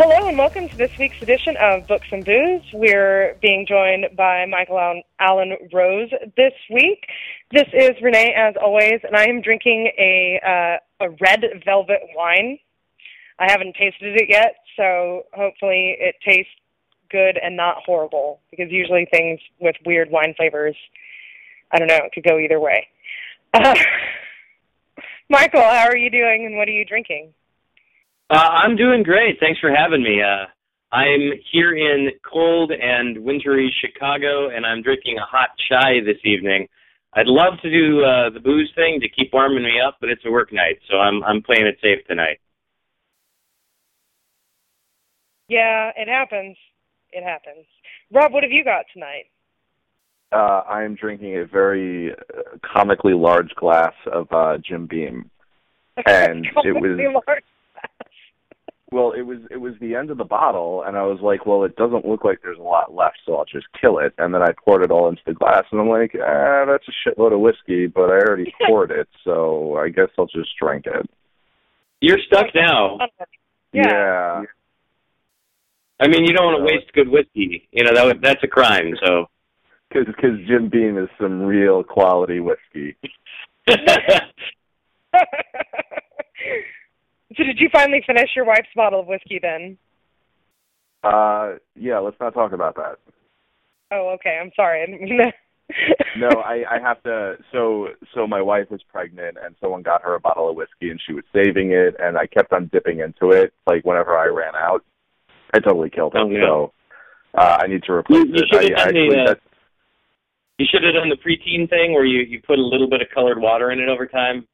[0.00, 2.62] Hello and welcome to this week's edition of Books and Booze.
[2.72, 7.04] We're being joined by Michael Allen, Rose this week.
[7.50, 10.40] This is Renee, as always, and I am drinking a
[11.00, 12.60] uh, a red velvet wine.
[13.40, 16.52] I haven't tasted it yet, so hopefully it tastes
[17.10, 18.38] good and not horrible.
[18.52, 20.76] Because usually things with weird wine flavors,
[21.72, 22.86] I don't know, it could go either way.
[23.52, 23.74] Uh,
[25.28, 27.34] Michael, how are you doing, and what are you drinking?
[28.30, 29.40] Uh, I'm doing great.
[29.40, 30.20] Thanks for having me.
[30.22, 30.46] Uh,
[30.94, 36.68] I'm here in cold and wintry Chicago, and I'm drinking a hot chai this evening.
[37.14, 40.22] I'd love to do uh, the booze thing to keep warming me up, but it's
[40.26, 42.38] a work night, so I'm I'm playing it safe tonight.
[45.48, 46.56] Yeah, it happens.
[47.10, 47.64] It happens.
[48.12, 49.24] Rob, what have you got tonight?
[50.30, 55.30] Uh, I am drinking a very uh, comically large glass of uh, Jim Beam,
[56.06, 57.44] and it was large.
[58.90, 61.64] Well, it was it was the end of the bottle, and I was like, well,
[61.64, 64.14] it doesn't look like there's a lot left, so I'll just kill it.
[64.16, 67.08] And then I poured it all into the glass, and I'm like, ah, that's a
[67.08, 71.08] shitload of whiskey, but I already poured it, so I guess I'll just drink it.
[72.00, 72.98] You're stuck now.
[73.72, 73.82] Yeah.
[73.84, 74.42] yeah.
[76.00, 77.68] I mean, you don't want to waste good whiskey.
[77.72, 78.94] You know that would, that's a crime.
[79.04, 79.26] So.
[79.90, 82.94] Because Jim Beam is some real quality whiskey.
[87.36, 89.76] so did you finally finish your wife's bottle of whiskey then?
[91.04, 91.98] Uh, yeah.
[91.98, 92.96] Let's not talk about that.
[93.92, 94.38] Oh, okay.
[94.40, 94.82] I'm sorry.
[94.82, 95.32] I didn't mean to-
[96.18, 97.36] no, I I have to.
[97.52, 100.98] So so my wife was pregnant, and someone got her a bottle of whiskey, and
[101.06, 104.54] she was saving it, and I kept on dipping into it, like whenever I ran
[104.56, 104.82] out.
[105.52, 106.20] I totally killed it.
[106.22, 106.40] Oh, yeah.
[106.40, 106.72] So
[107.36, 108.46] uh, I need to replace You- you it.
[108.50, 109.34] should have I, done actually, the, uh,
[110.58, 113.08] You should have done the preteen thing where you you put a little bit of
[113.14, 114.46] colored water in it over time,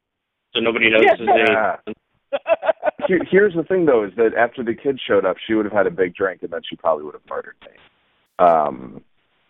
[0.53, 1.77] so nobody notices Yeah.
[1.87, 1.95] any.
[3.07, 5.73] Here, here's the thing, though, is that after the kids showed up, she would have
[5.73, 7.71] had a big drink, and then she probably would have murdered me.
[8.39, 9.03] Um,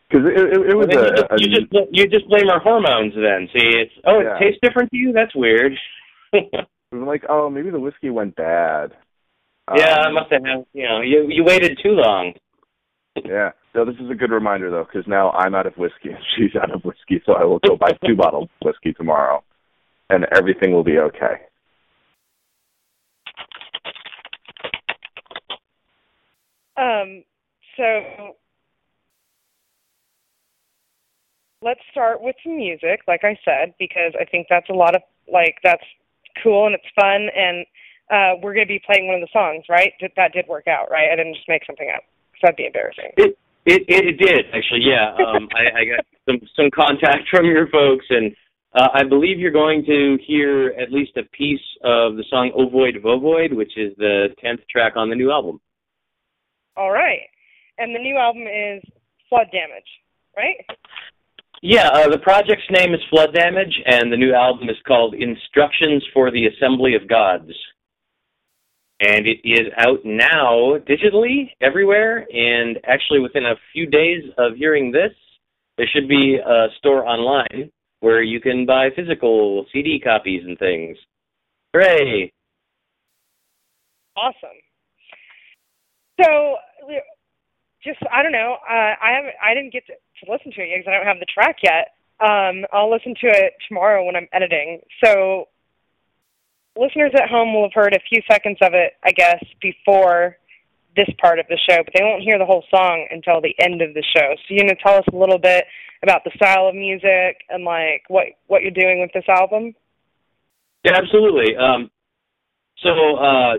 [0.10, 2.50] because it, it, it was Well, a, you, just, a you just you just blame
[2.50, 3.48] our hormones then.
[3.54, 4.36] See, it's oh, Yeah.
[4.36, 5.14] it tastes different to you.
[5.14, 5.72] That's weird.
[6.34, 8.92] was like, oh, maybe the whiskey went bad.
[9.76, 10.44] yeah, I Um, must have.
[10.74, 12.34] You know, you you waited too long.
[13.24, 13.52] Yeah.
[13.74, 16.54] No, this is a good reminder though, because now I'm out of whiskey and she's
[16.62, 19.42] out of whiskey, so I will go buy two bottles of whiskey tomorrow,
[20.10, 21.44] and everything will be okay.
[26.78, 27.24] Um,
[27.78, 28.36] so
[31.62, 35.02] let's start with some music, like I said, because I think that's a lot of
[35.32, 35.84] like that's
[36.44, 37.66] cool and it's fun, and
[38.12, 39.92] uh, we're going to be playing one of the songs, right?
[40.16, 41.10] That did work out, right?
[41.12, 42.04] I didn't just make something up,
[42.42, 43.12] that'd be embarrassing.
[43.18, 44.82] It it it, did actually.
[44.86, 48.36] Yeah, um, I, I got some some contact from your folks, and
[48.76, 53.02] uh, I believe you're going to hear at least a piece of the song "Ovoid
[53.02, 55.60] Vovoid," which is the tenth track on the new album.
[56.78, 57.22] All right,
[57.78, 58.84] and the new album is
[59.30, 59.88] Flood Damage,
[60.36, 60.58] right?
[61.62, 66.04] Yeah, uh, the project's name is Flood Damage, and the new album is called Instructions
[66.14, 67.52] for the Assembly of Gods.
[69.00, 74.92] And it is out now digitally everywhere, and actually within a few days of hearing
[74.92, 75.12] this,
[75.78, 80.98] there should be a store online where you can buy physical CD copies and things.
[81.74, 82.32] Hooray!
[84.16, 84.60] Awesome.
[86.22, 86.56] So,
[87.84, 88.58] just I don't know.
[88.68, 89.36] Uh, I haven't.
[89.44, 91.58] I didn't get to, to listen to it yet because I don't have the track
[91.64, 91.94] yet.
[92.20, 94.82] Um, I'll listen to it tomorrow when I'm editing.
[95.04, 95.48] So,
[96.76, 100.38] listeners at home will have heard a few seconds of it, I guess, before
[100.96, 103.82] this part of the show, but they won't hear the whole song until the end
[103.82, 104.34] of the show.
[104.36, 105.66] So, you gonna tell us a little bit
[106.04, 109.76] about the style of music and like what what you're doing with this album?
[110.84, 111.56] Yeah, absolutely.
[111.58, 111.92] Um,
[112.84, 113.54] so, uh,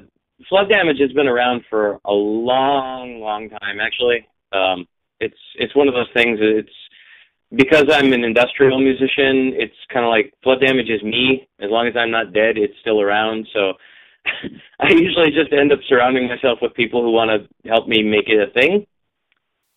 [0.48, 3.80] flood damage has been around for a long, long time.
[3.80, 4.86] Actually, um,
[5.20, 6.38] it's it's one of those things.
[6.40, 6.68] It's
[7.54, 9.54] because I'm an industrial musician.
[9.56, 11.48] It's kind of like flood damage is me.
[11.60, 13.46] As long as I'm not dead, it's still around.
[13.52, 13.72] So,
[14.80, 18.28] I usually just end up surrounding myself with people who want to help me make
[18.28, 18.86] it a thing.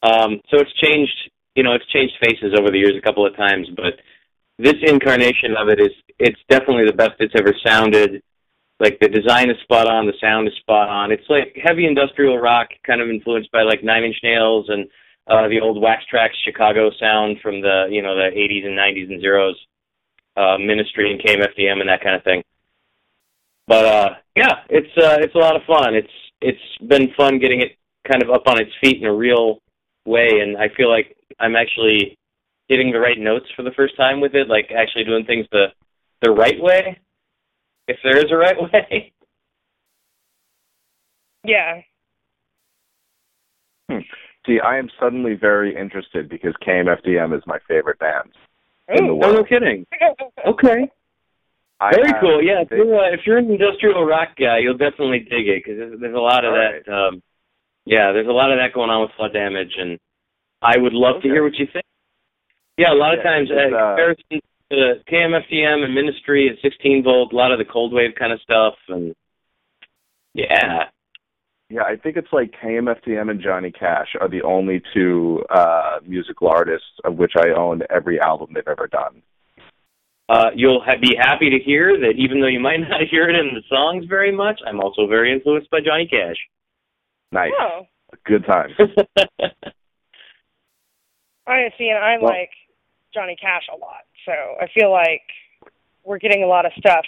[0.04, 1.32] Um, so it's changed.
[1.56, 4.00] You know, it's changed faces over the years a couple of times, but
[4.60, 5.90] this incarnation of it is
[6.20, 8.22] it's definitely the best it's ever sounded.
[8.80, 11.12] Like the design is spot on, the sound is spot on.
[11.12, 14.88] It's like heavy industrial rock, kind of influenced by like Nine Inch Nails and
[15.28, 19.12] uh, the old Wax Trax Chicago sound from the you know the 80s and 90s
[19.12, 19.56] and zeros,
[20.38, 22.42] uh, Ministry and KMFDM and that kind of thing.
[23.68, 25.94] But uh, yeah, it's uh, it's a lot of fun.
[25.94, 26.08] It's
[26.42, 27.78] it's been fun getting it
[28.10, 29.60] kind of up on its feet in a real
[30.06, 32.18] way, and I feel like I'm actually
[32.68, 35.68] hitting the right notes for the first time with it, like actually doing things the
[36.22, 36.98] the right way,
[37.90, 39.12] if there is a right way.
[41.44, 41.82] Yeah.
[43.90, 44.00] Hmm.
[44.46, 48.30] See, I am suddenly very interested because KMFDM is my favorite band
[48.90, 49.36] in the Oh, world.
[49.36, 49.86] no kidding.
[50.48, 50.90] Okay.
[51.82, 52.42] I Very have- cool.
[52.44, 55.78] Yeah, if you're, uh, if you're an industrial rock guy, you'll definitely dig it because
[55.78, 56.92] there's, there's a lot of All that.
[56.92, 57.24] Um,
[57.86, 59.98] yeah, there's a lot of that going on with flood damage, and
[60.62, 61.28] I would love Okay.
[61.30, 61.86] to hear what you think.
[62.78, 64.40] Yeah, a lot of Yeah, times, uh, uh, comparison
[64.72, 68.40] to KMFDM and Ministry and 16 volt, a lot of the cold wave kind of
[68.42, 69.16] stuff, and
[70.34, 70.84] yeah,
[71.70, 76.48] Yeah, I think it's like KMFDM and Johnny Cash are the only two uh musical
[76.50, 79.22] artists of which I own every album they've ever done.
[80.30, 83.36] uh, you'll ha- be happy to hear that even though you might not hear it
[83.36, 86.38] in the songs very much, I'm also very influenced by Johnny Cash.
[87.32, 87.52] Nice.
[87.60, 87.88] Oh,
[88.26, 88.74] Good times.
[91.48, 92.50] I see, and I Well- like
[93.14, 95.22] Johnny Cash a lot, so I feel like
[96.04, 97.06] we're getting a lot of stuff,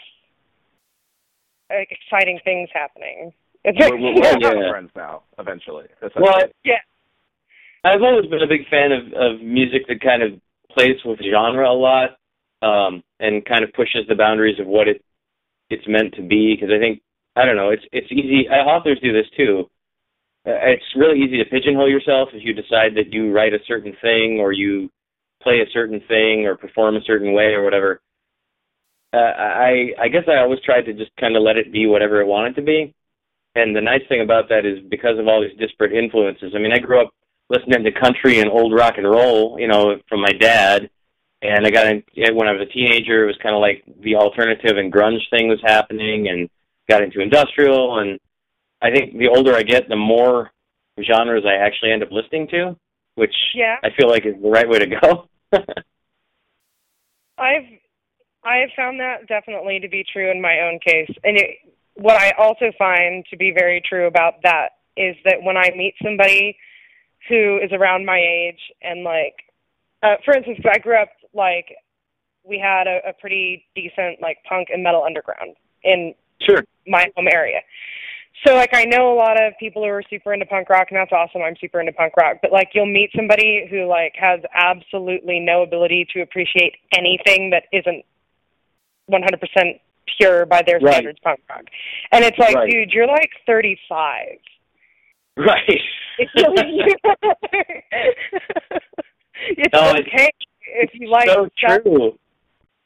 [1.69, 3.33] like exciting things happening.
[3.63, 4.71] It's we're, we're, we're Yeah.
[4.71, 5.85] friends now, eventually.
[5.97, 6.23] essentially.
[6.23, 6.79] well, Yeah.
[7.83, 10.39] I've always been a big fan of, of music that kind of
[10.75, 12.17] plays with genre a lot,
[12.61, 15.03] um, and kind of pushes the boundaries of what it
[15.69, 16.55] it's meant to be.
[16.55, 17.01] Because I think
[17.35, 18.47] I don't know, it's it's easy.
[18.49, 19.69] Uh, authors do this too.
[20.45, 23.95] Uh, it's really easy to pigeonhole yourself if you decide that you write a certain
[24.01, 24.89] thing or you
[25.41, 28.01] play a certain thing or perform a certain way or whatever.
[29.13, 32.21] Uh, I I guess I always tried to just kind of let it be whatever
[32.21, 32.93] it wanted to be.
[33.55, 36.53] And the nice thing about that is because of all these disparate influences.
[36.55, 37.13] I mean, I grew up
[37.49, 40.89] listening to country and old rock and roll, you know, from my dad.
[41.41, 42.03] And I got in
[42.35, 43.23] when I was a teenager.
[43.23, 46.49] It was kind of like the alternative and grunge thing was happening, and
[46.87, 47.99] got into industrial.
[47.99, 48.19] And
[48.81, 50.51] I think the older I get, the more
[51.03, 52.77] genres I actually end up listening to,
[53.15, 53.77] which Yeah.
[53.83, 55.27] I feel like is the right way to go.
[57.37, 57.67] I've
[58.43, 61.57] I've found that definitely to be true in my own case, and it,
[61.95, 65.93] what I also find to be very true about that is that when I meet
[66.03, 66.57] somebody
[67.29, 69.35] who is around my age and like,
[70.03, 71.75] uh, for instance, I grew up like
[72.43, 76.63] we had a, a pretty decent like punk and metal underground in sure.
[76.87, 77.59] my home area.
[78.45, 80.97] So like I know a lot of people who are super into punk rock and
[80.97, 81.41] that's awesome.
[81.41, 82.37] I'm super into punk rock.
[82.41, 87.63] But like you'll meet somebody who like has absolutely no ability to appreciate anything that
[87.71, 88.03] isn't
[89.11, 89.79] 100%
[90.17, 90.93] pure by their Right.
[90.93, 91.63] standards punk rock.
[92.11, 92.69] And it's like, Right.
[92.69, 94.37] dude, you're like 35.
[95.37, 95.81] Right.
[96.17, 97.01] It's, it's
[99.73, 100.29] No, it's okay
[100.73, 102.17] if you like so stuff true.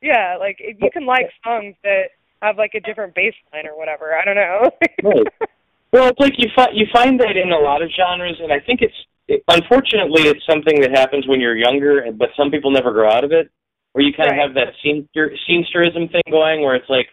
[0.01, 2.09] yeah, like if you can like songs that
[2.41, 4.15] have like a different baseline or whatever.
[4.15, 4.69] I don't know.
[5.03, 5.27] Right.
[5.93, 8.59] Well, it's like you find you find that in a lot of genres, and I
[8.59, 8.93] think it's
[9.29, 13.23] it, unfortunately it's something that happens when you're younger, but some people never grow out
[13.23, 13.49] of it.
[13.93, 14.39] Where you kind Right.
[14.43, 17.07] of have that seamster, seamsterism thing going, where it's like,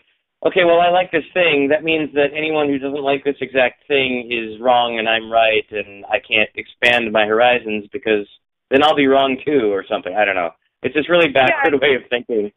[0.45, 1.69] okay, well, I like this thing.
[1.69, 5.67] That means that anyone who doesn't like this exact thing is wrong, and I'm right,
[5.71, 8.27] and I can't expand my horizons because
[8.71, 10.13] then I'll be wrong too, or something.
[10.13, 10.51] I don't know.
[10.83, 12.51] It's this really backward way of thinking.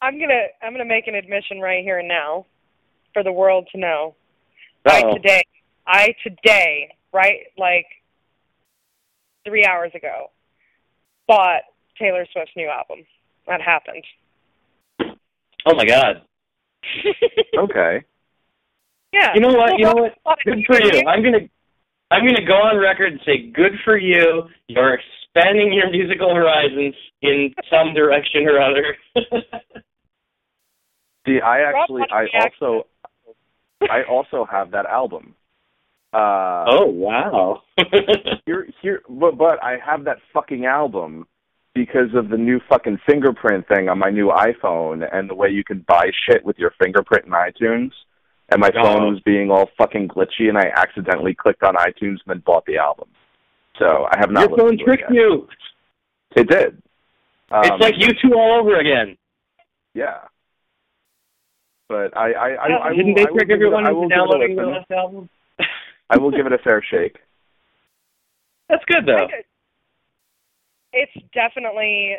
[0.00, 2.46] I'm gonna I'm gonna make an admission right here and now
[3.12, 4.14] for the world to know.
[4.86, 5.14] I Uh-oh.
[5.14, 5.42] today
[5.86, 7.86] I today, right like
[9.46, 10.30] three hours ago,
[11.26, 11.62] bought
[11.98, 13.04] Taylor Swift's new album.
[13.46, 14.04] That happened.
[15.66, 16.22] Oh my God.
[17.58, 18.04] okay.
[19.12, 19.32] Yeah.
[19.34, 19.78] You know what?
[19.78, 20.38] You know what?
[20.44, 21.02] Good for you.
[21.08, 21.48] I'm gonna
[22.10, 24.44] I'm gonna go on record and say good for you.
[24.68, 28.96] You're expanding your musical horizons in some direction or other.
[31.28, 32.86] See, I actually, I also,
[33.82, 35.34] I also have that album.
[36.12, 37.62] Uh, oh wow.
[38.46, 41.26] here, here, but, but I have that fucking album
[41.74, 45.62] because of the new fucking fingerprint thing on my new iPhone and the way you
[45.62, 47.92] can buy shit with your fingerprint in iTunes.
[48.50, 48.82] And my Oh.
[48.82, 52.64] phone was being all fucking glitchy, and I accidentally clicked on iTunes and then bought
[52.64, 53.08] the album.
[53.78, 54.48] So I have not.
[54.48, 55.46] Your phone listened tricked you.
[56.34, 56.82] It did.
[57.50, 59.16] Um, it's like you two all over again.
[59.94, 60.20] Yeah.
[61.88, 64.16] But I, I, I, I Didn't will, they I trick everyone I into will give
[64.16, 65.28] it a downloading the last album?
[66.10, 67.16] I will give it a fair shake.
[68.68, 69.26] That's good though.
[70.92, 72.16] it's definitely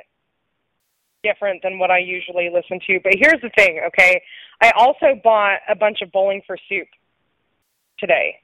[1.24, 3.00] different than what I usually listen to.
[3.04, 4.22] But here's the thing, okay?
[4.62, 6.88] I also bought a bunch of Bowling for Soup
[8.00, 8.40] today.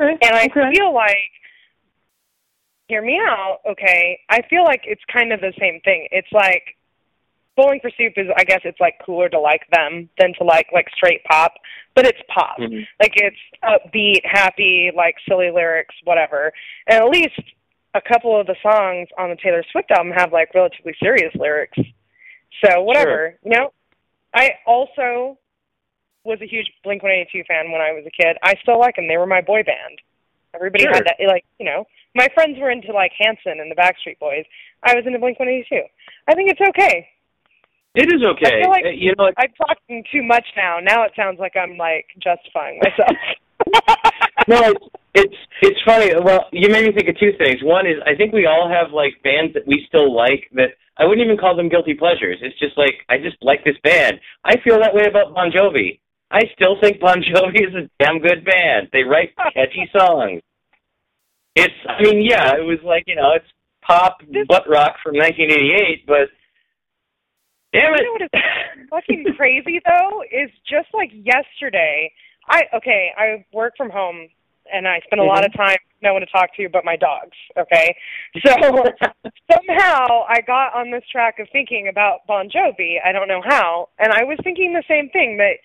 [0.00, 0.70] And I Okay.
[0.74, 1.30] feel like
[2.88, 4.20] hear me out, okay?
[4.28, 6.08] I feel like it's kind of the same thing.
[6.10, 6.76] It's like
[7.58, 10.68] Bowling for Soup is I guess it's like cooler to like them than to like
[10.72, 11.54] like straight pop,
[11.96, 12.56] but it's pop.
[12.58, 12.86] Mhm.
[13.02, 16.52] Like it's upbeat, happy, like silly lyrics, whatever.
[16.86, 17.40] And at least
[17.94, 21.76] a couple of the songs on the Taylor Swift album have like relatively serious lyrics.
[22.64, 23.72] So whatever, you know.
[24.34, 25.38] I also
[26.22, 28.36] was a huge Blink 182 fan when I was a kid.
[28.44, 29.08] I still like them.
[29.08, 29.98] They were my boy band.
[30.54, 30.92] Everybody Sure.
[30.94, 31.16] had that.
[31.26, 34.44] Like you know, my friends were into like Hanson and the Backstreet Boys.
[34.84, 35.82] I was into Blink One Eighty Two.
[36.28, 37.08] I think it's okay.
[37.98, 38.46] It is okay.
[38.46, 40.78] I feel like- Uh, you know, it- I'm talking too much now.
[40.78, 43.10] Now it sounds like I'm like justifying myself.
[44.48, 46.14] no, it's, it's it's funny.
[46.22, 47.58] Well, you made me think of two things.
[47.62, 51.04] One is I think we all have like bands that we still like that I
[51.06, 52.38] wouldn't even call them guilty pleasures.
[52.40, 54.20] It's just like I just like this band.
[54.44, 55.98] I feel that way about Bon Jovi.
[56.30, 58.88] I still think Bon Jovi is a damn good band.
[58.92, 60.40] They write catchy songs.
[61.56, 63.46] It's I mean, yeah, it was like, you know, it's
[63.82, 66.28] pop butt rock from 1988, but
[67.72, 68.00] damn it.
[68.00, 72.12] You know what is fucking crazy though is just like yesterday.
[72.48, 74.28] I okay, I work from home
[74.72, 75.62] and I spend a lot of mm-hmm.
[75.62, 77.36] time no one to talk to but my dogs.
[77.58, 77.94] Okay,
[78.46, 78.52] so
[79.52, 82.96] somehow I got on this track of thinking about Bon Jovi.
[83.04, 85.38] I don't know how, and I was thinking the same thing.
[85.38, 85.58] That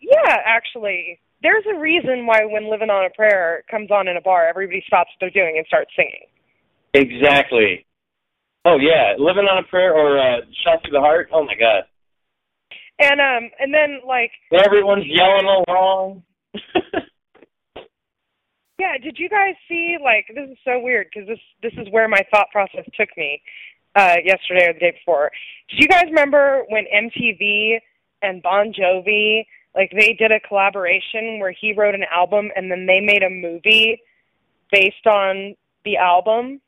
[0.00, 4.22] yeah, actually, there's a reason why when "Living on a Prayer" comes on in a
[4.22, 6.26] bar, everybody stops what they're doing and starts singing.
[6.94, 7.84] Exactly.
[8.66, 11.28] Oh yeah, living on a prayer or uh, shot through the heart.
[11.32, 11.84] Oh my god,
[12.98, 16.22] And um, and then like everyone's yelling along.
[18.78, 22.08] Yeah, did you guys see like this is so weird because this this is where
[22.08, 23.40] my thought process took me
[23.94, 25.30] uh yesterday or the day before.
[25.70, 27.78] Did you guys remember when MTV
[28.22, 29.44] and Bon Jovi
[29.74, 33.30] like they did a collaboration where he wrote an album and then they made a
[33.30, 33.98] movie
[34.70, 35.54] based on
[35.84, 36.60] the album?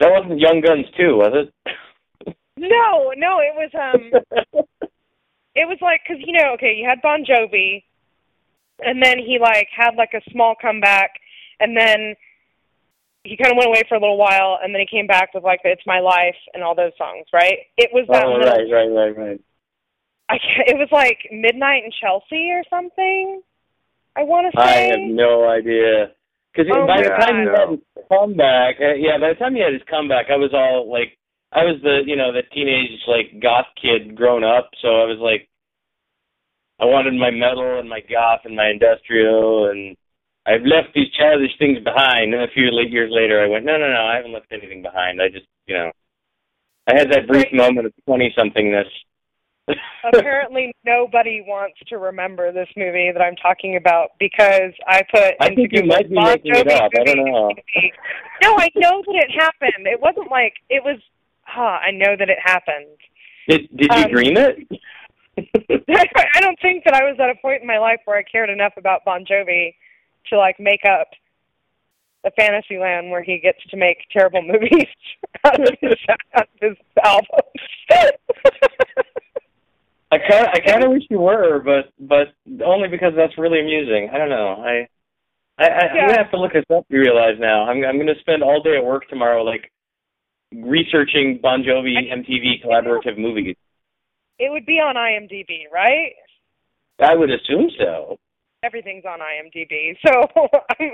[0.00, 2.34] That wasn't Young Guns II, was it?
[2.56, 4.10] No, no, it was um
[5.54, 7.84] it was like cuz you know, okay, you had Bon Jovi
[8.80, 11.10] and then he like had like a small comeback
[11.60, 12.14] and then
[13.24, 15.44] he kind of went away for a little while and then he came back with
[15.44, 18.70] like it's my life and all those songs right it was that oh middle- right,
[18.72, 19.40] right, right, right.
[20.30, 23.42] I can't, it was like midnight in chelsea or something
[24.16, 24.64] i want to say.
[24.64, 26.12] I have no idea.
[26.52, 29.54] Because Oh by my the time he had his comeback, uh, yeah, by the time
[29.54, 31.16] he had his comeback, I was all like,
[31.52, 35.18] I was the you know the teenage like goth kid grown up, so I was
[35.22, 35.48] like,
[36.80, 39.96] I wanted my metal and my goth and my industrial, and
[40.46, 42.34] I've left these childish things behind.
[42.34, 44.82] And a few late years later, I went, no, no, no, I haven't left anything
[44.82, 45.22] behind.
[45.22, 45.92] I just you know,
[46.88, 48.90] I had that brief moment of twenty somethingness.
[50.12, 55.48] Apparently nobody wants to remember this movie that i'm talking about because i put I
[55.48, 56.90] into think you might be Bon making it up.
[56.98, 57.50] I don't know.
[58.42, 60.98] No i know that it happened it wasn't like it was
[61.42, 62.96] huh i know that it happened
[63.48, 64.56] Did did you Um, dream it?
[66.36, 68.50] I don't think that I was at a point in my life where I cared
[68.50, 69.74] enough about Bon Jovi
[70.28, 71.08] to like make up
[72.24, 74.86] a fantasy land where he gets to make terrible movies
[75.44, 75.94] out of his,
[76.34, 77.28] out of his albums.
[80.12, 82.28] I kind I kind of wish you were, but but
[82.64, 84.10] only because that's really amusing.
[84.12, 84.56] I don't know.
[84.58, 84.88] I
[85.58, 86.84] I, I I'm gonna have to look this up.
[86.88, 87.64] You realize now?
[87.68, 89.70] I'm I'm gonna spend all day at work tomorrow, like
[90.52, 93.56] researching Bon Jovi MTV collaborative movies.
[94.38, 96.12] it would be on IMDb, right?
[96.98, 98.18] I would assume so.
[98.62, 100.26] Everything's on IMDb, so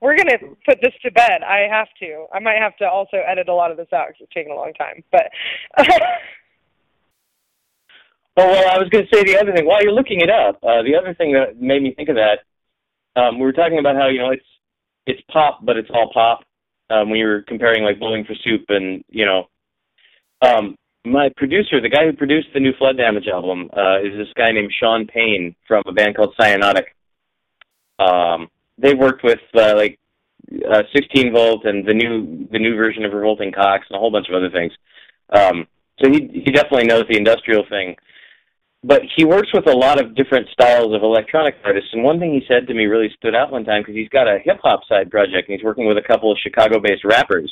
[0.00, 1.42] we're gonna put this to bed.
[1.46, 2.26] I have to.
[2.32, 4.56] I might have to also edit a lot of this out because it's taking a
[4.56, 5.04] long time.
[5.12, 5.30] But
[8.36, 9.64] Oh well, I was going to say the other thing.
[9.64, 12.40] While you're looking it up, uh, the other thing that made me think of that,
[13.20, 14.44] um, we were talking about how you know it's
[15.06, 16.44] it's pop, but it's all pop.
[16.90, 19.48] Um, when you were comparing like Bowling for Soup and you know,
[20.42, 24.32] um, my producer, the guy who produced the new Flood Damage album, uh, is this
[24.36, 26.86] guy named Sean Payne from a band called Cyanotic.
[28.00, 28.48] Um,
[28.78, 30.00] they've worked with uh, like
[30.68, 34.10] uh, 16 volt and the new the new version of Revolting Cocks and a whole
[34.10, 34.72] bunch of other things.
[35.30, 35.68] Um,
[36.02, 37.94] so he he definitely knows the industrial thing
[38.86, 41.88] but he works with a lot of different styles of electronic artists.
[41.94, 44.28] And one thing he said to me really stood out one time because he's got
[44.28, 47.50] a hip hop side project and he's working with a couple of Chicago based rappers.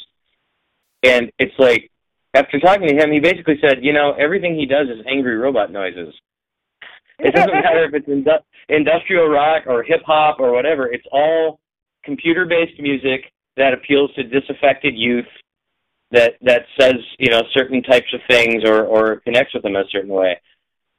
[1.02, 1.90] And it's like,
[2.34, 5.72] after talking to him, he basically said, you know, everything he does is angry robot
[5.72, 6.14] noises.
[7.18, 10.86] It doesn't matter if it's indu- industrial rock or hip hop or whatever.
[10.92, 11.60] It's all
[12.04, 15.26] computer based music that appeals to disaffected youth
[16.10, 19.84] that that says you know certain types of things or or connects with them a
[19.90, 20.36] certain way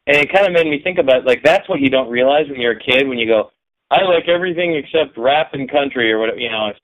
[0.08, 2.60] and it kind of made me think about like that's what you don't realize when
[2.60, 3.52] you're a kid when you go
[3.92, 6.80] I like everything except rap and country or whatever you know it's,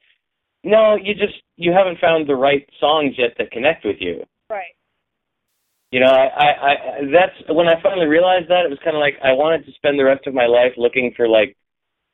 [0.64, 4.76] no you just you haven't found the right songs yet that connect with you right.
[5.92, 6.76] you know I I, I
[7.12, 10.00] that's when I finally realized that it was kind of like I wanted to spend
[10.00, 11.56] the rest of my life looking for like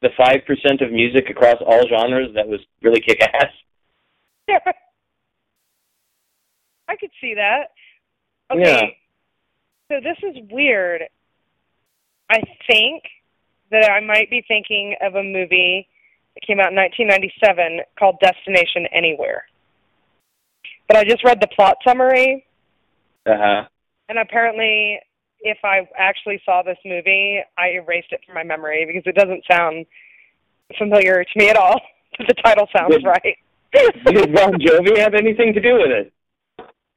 [0.01, 3.51] the five percent of music across all genres that was really kick ass
[6.87, 7.71] I could see that.
[8.51, 8.61] Okay.
[8.61, 8.81] Yeah.
[9.91, 11.03] So this is weird.
[12.29, 13.03] I think
[13.71, 15.87] that I might be thinking of a movie
[16.33, 19.45] that came out in 1997 called Destination Anywhere.
[20.87, 22.45] But I just read the plot summary,
[23.25, 23.63] Uh huh.
[24.09, 24.99] and apparently,
[25.41, 29.43] if I actually saw this movie, I erased it from my memory because it doesn't
[29.49, 29.85] sound
[30.77, 31.79] familiar to me at all.
[32.17, 33.37] But the title sounds Did- right.
[33.73, 36.13] Did Bon Jovi have anything to do with it?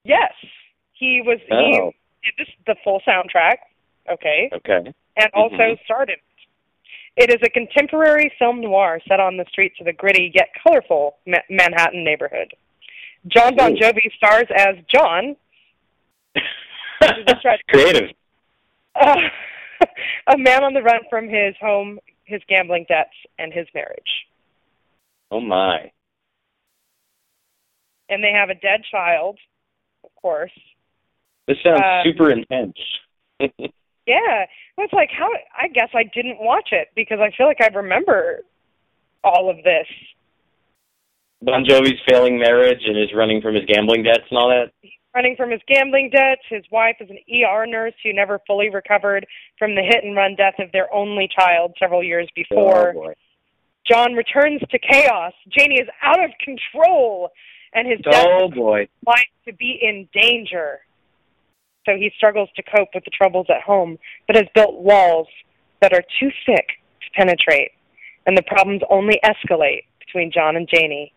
[0.05, 0.33] yes,
[0.93, 1.41] he was.
[1.51, 1.91] Oh.
[2.25, 3.57] Did this, the full soundtrack.
[4.11, 4.49] Okay.
[4.53, 4.93] Okay.
[5.21, 5.85] and also Mhm.
[5.85, 6.21] started.
[7.17, 11.19] It is a contemporary film noir set on the streets of a gritty yet colorful
[11.27, 12.55] Ma- Manhattan neighborhood.
[13.27, 13.75] John Bon.
[13.75, 15.37] Jovi stars as John.
[17.69, 18.11] Creative.
[18.95, 19.21] uh,
[20.29, 24.27] a man on the run from his home, his gambling debts, and his marriage.
[25.33, 25.91] Oh my.
[28.09, 29.39] And they have a dead child,
[30.05, 30.53] of course.
[31.49, 32.77] This sounds Uh, super intense.
[34.07, 37.61] Yeah, well, it's like how I guess I didn't watch it because I feel like
[37.61, 38.41] I remember
[39.23, 39.87] all of this.
[41.43, 44.73] bon Jovi's failing marriage and is running from his gambling debts and all that.
[45.15, 46.41] running from his gambling debts.
[46.49, 49.27] His wife is an ER nurse who never fully recovered
[49.59, 52.91] from the hit and run death of their only child several years before.
[52.91, 53.15] Oh boy.
[53.87, 55.35] John returns to chaos.
[55.55, 57.29] Janie is out of control,
[57.75, 58.89] and his Oh death boy.
[59.07, 60.81] life to be in danger.
[61.89, 65.27] So he struggles to cope with the troubles at home, but has built walls
[65.81, 66.67] that are too thick
[67.01, 67.71] to penetrate,
[68.27, 71.15] and the problems only escalate between John and Janie.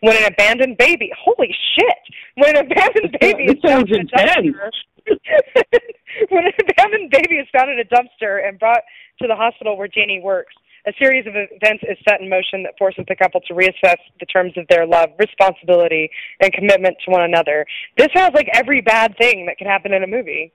[0.00, 2.16] When an abandoned baby, holy shit!
[2.36, 4.70] When an abandoned baby is found in a dumpster,
[6.30, 8.80] when an abandoned baby is found in a dumpster and brought
[9.20, 10.54] to the hospital where Janie works,
[10.86, 14.26] a series of events is set in motion that forces the couple to reassess the
[14.26, 17.64] terms of their love, responsibility, and commitment to one another.
[17.96, 20.52] This sounds like every bad thing that could happen in a movie.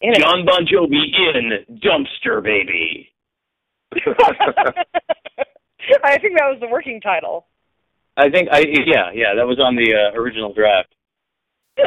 [0.00, 0.18] In it.
[0.18, 3.10] John Bon Jovi in Dumpster Baby.
[6.02, 7.46] I think that was the working title.
[8.16, 10.94] I think I yeah yeah that was on the uh, original draft.
[11.76, 11.86] it's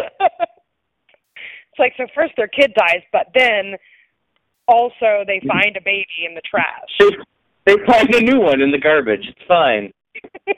[1.80, 3.76] like so first their kid dies, but then
[4.68, 7.24] also they find a baby in the trash.
[7.68, 9.28] They, find a new one in the garbage.
[9.28, 9.92] It's fine.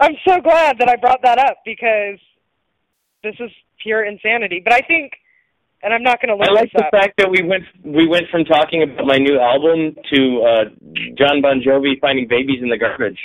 [0.00, 2.20] I'm so glad that I brought that up because
[3.24, 3.50] this is
[3.82, 4.60] pure insanity.
[4.62, 5.14] But I think,
[5.82, 6.92] and I'm not going to I like the up.
[6.92, 10.64] fact that we went we went from talking about my new album to uh,
[11.18, 13.18] John Bon Jovi finding babies in the garbage.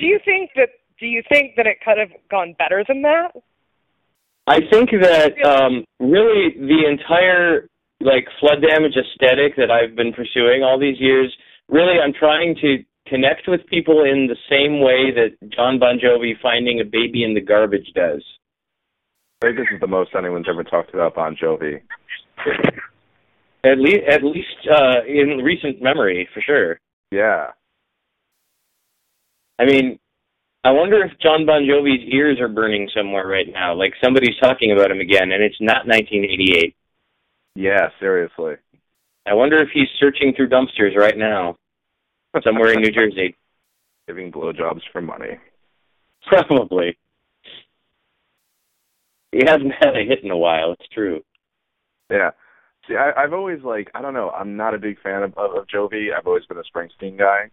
[0.00, 0.70] Do you think that?
[0.98, 3.30] Do you think that it could have gone better than that?
[4.48, 7.68] I think that um, really the entire
[8.00, 11.34] like flood damage aesthetic that I've been pursuing all these years.
[11.68, 16.32] Really, I'm trying to connect with people in the same way that John Bon Jovi
[16.40, 18.22] finding a baby in the garbage does.
[19.42, 21.80] I think this is the most anyone's ever talked about Bon Jovi.
[23.64, 26.80] At least, at least uh, in recent memory, for sure.
[27.10, 27.48] Yeah.
[29.58, 29.98] I mean,
[30.64, 33.74] I wonder if John Bon Jovi's ears are burning somewhere right now.
[33.74, 36.74] Like somebody's talking about him again, and it's not 1988.
[37.58, 38.54] Yeah, seriously.
[39.26, 41.56] I wonder if he's searching through dumpsters right now,
[42.44, 43.36] somewhere in New Jersey.
[44.06, 45.38] Giving blowjobs for money.
[46.28, 46.96] Probably.
[49.32, 50.72] He hasn't had a hit in a while.
[50.72, 51.20] It's true.
[52.08, 52.30] Yeah.
[52.86, 54.30] See, I, I've always like I don't know.
[54.30, 56.16] I'm not a big fan of, of, of Jovi.
[56.16, 57.50] I've always been a Springsteen guy,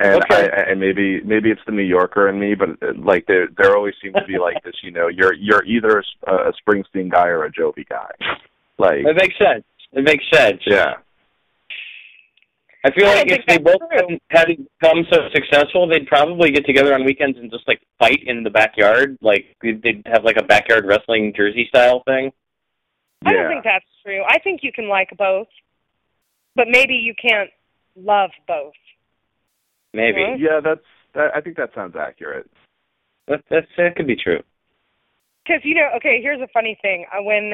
[0.00, 0.50] and Okay.
[0.52, 3.74] I, and maybe maybe it's the New Yorker in me, but uh, like there there
[3.74, 4.76] always seems to be like this.
[4.82, 8.10] You know, you're you're either a, a Springsteen guy or a Jovi guy.
[8.80, 9.64] Like It makes sense.
[9.92, 10.60] It makes sense.
[10.66, 10.94] yeah,
[12.84, 13.88] I feel I like if they both true.
[13.92, 18.20] hadn't, hadn't become so successful, they'd probably get together on weekends and just like fight
[18.24, 19.18] in the backyard.
[19.20, 22.32] Like they'd they'd have like a backyard wrestling Jersey style thing.
[23.26, 23.42] I yeah.
[23.42, 24.22] don't think that's true.
[24.26, 25.48] I think you can like both,
[26.56, 27.50] but maybe you can't
[27.96, 28.72] love both.
[29.92, 30.60] Maybe yeah.
[30.64, 30.80] That's
[31.14, 32.48] that, I think that sounds accurate.
[33.28, 34.40] that that's, that could be true.
[35.44, 37.04] Because you know, okay, here's a funny thing.
[37.12, 37.52] Uh, when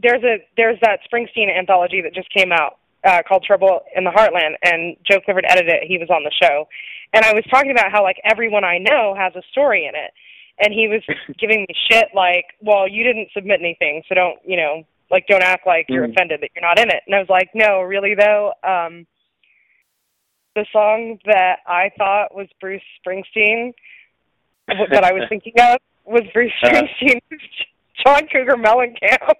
[0.00, 4.10] there's a there's that Springsteen anthology that just came out uh, called Trouble in the
[4.10, 5.82] Heartland, and Joe Clifford edited it.
[5.86, 6.68] He was on the show,
[7.12, 10.12] and I was talking about how like everyone I know has a story in it,
[10.60, 11.02] and he was
[11.38, 15.42] giving me shit like, well, you didn't submit anything, so don't you know like don't
[15.42, 16.12] act like you're Mhm.
[16.12, 17.02] offended that you're not in it.
[17.06, 18.52] And I was like, no, really though.
[18.62, 19.06] Um,
[20.54, 23.72] the song that I thought was Bruce Springsteen,
[24.66, 26.82] that I was thinking of, was Bruce Uh-huh.
[27.00, 27.20] Springsteen,
[28.06, 29.36] John Cougar Mellencamp.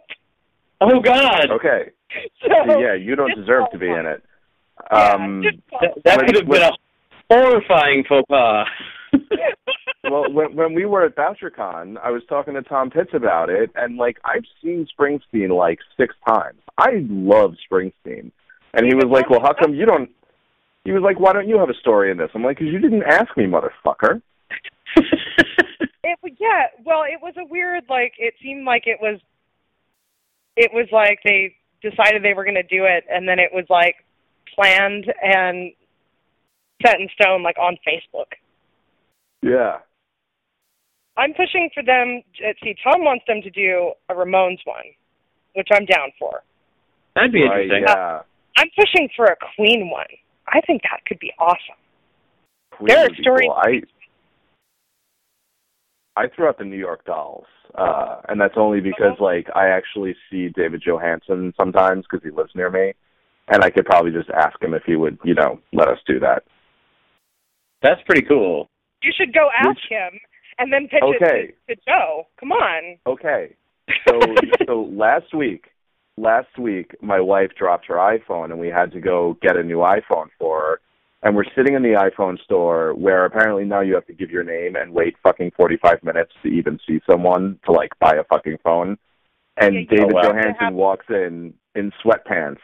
[0.81, 1.91] Oh God, Okay.
[2.41, 4.23] So, yeah, you don't deserve to be in it.
[4.91, 5.81] Um, just fun.
[5.83, 6.73] that, that When- could have been a
[7.31, 8.67] horrifying faux pas.
[10.11, 13.71] well, when when we were at BoucherCon, I was talking to Tom Pitts about it,
[13.75, 16.61] and like I've seen Springsteen like six times.
[16.79, 18.31] I love Springsteen,
[18.73, 20.11] And he was like, "Well, how come you don't?"
[20.85, 22.79] He was like, "Why don't you have a story in this?" I'm like, "Cause you
[22.79, 24.23] didn't ask me, motherfucker."
[24.97, 29.21] it yeah, well, it was a weird like it seemed like it was
[30.59, 33.65] it was like they decided they were going to do it and then it was
[33.71, 33.95] like
[34.55, 35.73] planned and
[36.85, 38.35] set in stone like on Facebook.
[39.43, 39.79] Yeah.
[41.17, 42.23] I'm pushing for them.
[42.45, 44.87] uh, See, Tom wants them to do a Ramones one,
[45.55, 46.43] which I'm down for.
[47.15, 47.85] That'd be Right, interesting.
[47.89, 48.23] yeah.
[48.57, 50.07] I'm pushing for a Queen one.
[50.49, 51.79] I think that could be awesome.
[52.73, 53.57] Queen There are would be stories- cool.
[53.57, 53.83] I
[56.17, 60.15] I threw out the New York Dolls, uh, and that's only because like I actually
[60.31, 62.93] see David Johansen sometimes because he lives near me,
[63.49, 66.19] and I could probably just ask him if he would, you know, let us do
[66.21, 66.45] that.
[67.83, 68.69] That's pretty cool.
[69.03, 70.19] You should go ask Which- him
[70.59, 71.51] and then pitch Okay.
[71.51, 72.27] it to, to Joe.
[72.41, 72.99] Come on.
[73.07, 73.55] Okay.
[74.07, 74.21] So
[74.67, 75.67] so last week,
[76.19, 79.79] last week my wife dropped her iPhone and we had to go get a new
[79.79, 80.81] iPhone for her.
[81.23, 84.45] And we're sitting in the iPhone store where apparently now you have to give your
[84.45, 88.59] name and wait fucking 45 minutes to even see someone to like buy a fucking
[88.63, 88.97] phone.
[89.57, 90.23] And Yeah, David Oh.
[90.23, 92.61] Johansen walks in in sweatpants.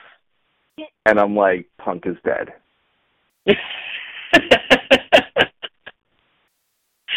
[1.06, 2.52] And I'm like, punk is dead.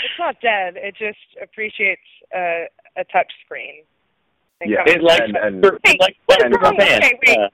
[0.04, 0.76] It's not dead.
[0.78, 2.02] It just appreciates
[2.36, 2.66] uh,
[2.98, 3.84] a touch screen.
[4.64, 4.84] Yeah.
[4.86, 7.08] It like And- and- like and wrong with- pants.
[7.08, 7.52] okay, wait.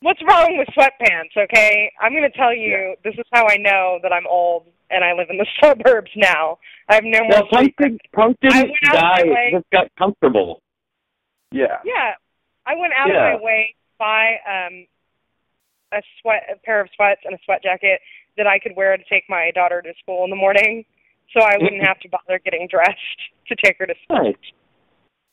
[0.00, 1.90] What's wrong with sweatpants, okay?
[2.00, 5.12] I'm going to tell you, this is how I know that I'm old and I
[5.12, 6.58] live in the suburbs now.
[6.88, 9.28] I have no more no, punk, did, punk didn't went out of my die.
[9.28, 10.62] way- just got comfortable.
[11.50, 11.78] Yeah.
[11.84, 12.12] Yeah.
[12.66, 13.34] I went out Yeah.
[13.34, 14.86] of my way to buy um
[15.92, 18.00] a sweat a pair of sweats and a sweat jacket
[18.36, 20.84] that I could wear to take my daughter to school in the morning
[21.34, 24.22] so I wouldn't have to bother getting dressed to take her to school.
[24.24, 24.36] Nice.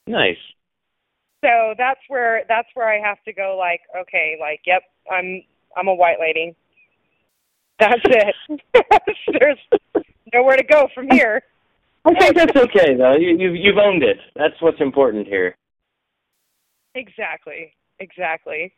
[0.08, 0.38] Nice.
[1.44, 5.44] So that's where that's where I have to go like, okay, like, yep, I'm
[5.78, 6.56] I'm a white lady.
[7.80, 8.62] That's it.
[9.40, 11.44] There's nowhere to go from here.
[12.06, 13.16] I think that's okay though.
[13.16, 14.18] You, you've you've owned it.
[14.36, 15.56] That's what's important here.
[16.94, 17.74] Exactly.
[18.00, 18.74] Exactly.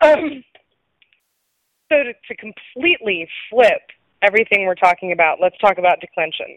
[0.00, 0.44] Um,
[1.90, 3.82] so to, to completely flip
[4.22, 6.56] everything we're talking about, let's talk about declension.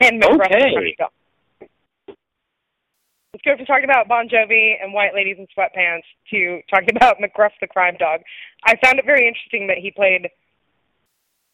[0.00, 0.96] And Okay.
[3.34, 3.44] And Crime Dog.
[3.44, 7.16] Let's go from talking about Bon Jovi and white ladies in sweatpants to talking about
[7.18, 8.20] McGruff the crime dog.
[8.64, 10.28] I found it very interesting that he played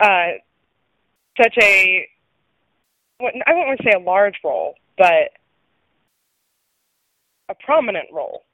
[0.01, 0.39] uh,
[1.41, 2.09] such a,
[3.19, 5.31] what- I won't want to say a large role, but
[7.49, 8.45] a prominent role.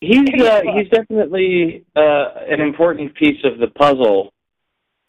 [0.00, 4.32] He's uh, he's definitely uh, an important piece of the puzzle,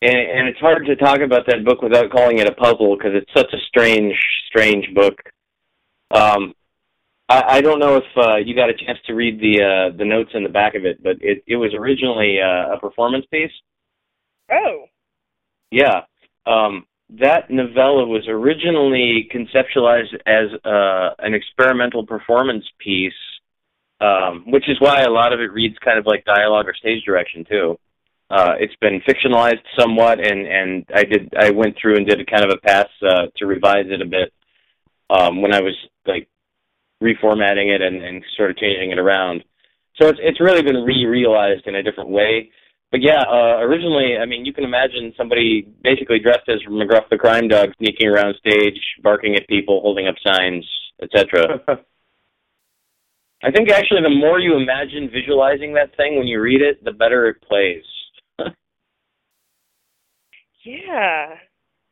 [0.02, 3.12] and, and it's hard to talk about that book without calling it a puzzle because
[3.14, 4.16] it's such a strange,
[4.48, 5.14] strange book.
[6.10, 6.56] Um,
[7.30, 10.06] I, I don't know if uh, you got a chance to read the uh, the
[10.06, 13.52] notes in the back of it, but it it was originally uh, a performance piece.
[14.52, 14.86] Oh,
[15.72, 16.02] Yeah.
[16.48, 23.14] Um, that novella was originally conceptualized as uh, an experimental performance piece,
[24.02, 27.04] um, which is why a lot of it reads kind of like dialogue or stage
[27.04, 27.80] direction too.
[28.32, 32.26] Uh, it's been fictionalized somewhat, and and I did I went through and did a
[32.26, 34.34] kind of a pass uh, to revise it a bit
[35.10, 36.28] um, when I was like
[37.02, 39.44] reformatting it and, and sort of changing it around.
[40.02, 42.50] So it's it's really been re-realized in a different way
[42.92, 47.18] but yeah, uh, originally, I mean, you can imagine somebody basically dressed as McGruff the
[47.18, 50.68] crime dog sneaking around stage, barking at people, holding up signs,
[51.02, 51.60] etc.
[53.44, 56.92] I think actually the more you imagine visualizing that thing when you read it, the
[56.92, 57.84] better it plays.
[60.66, 61.36] yeah.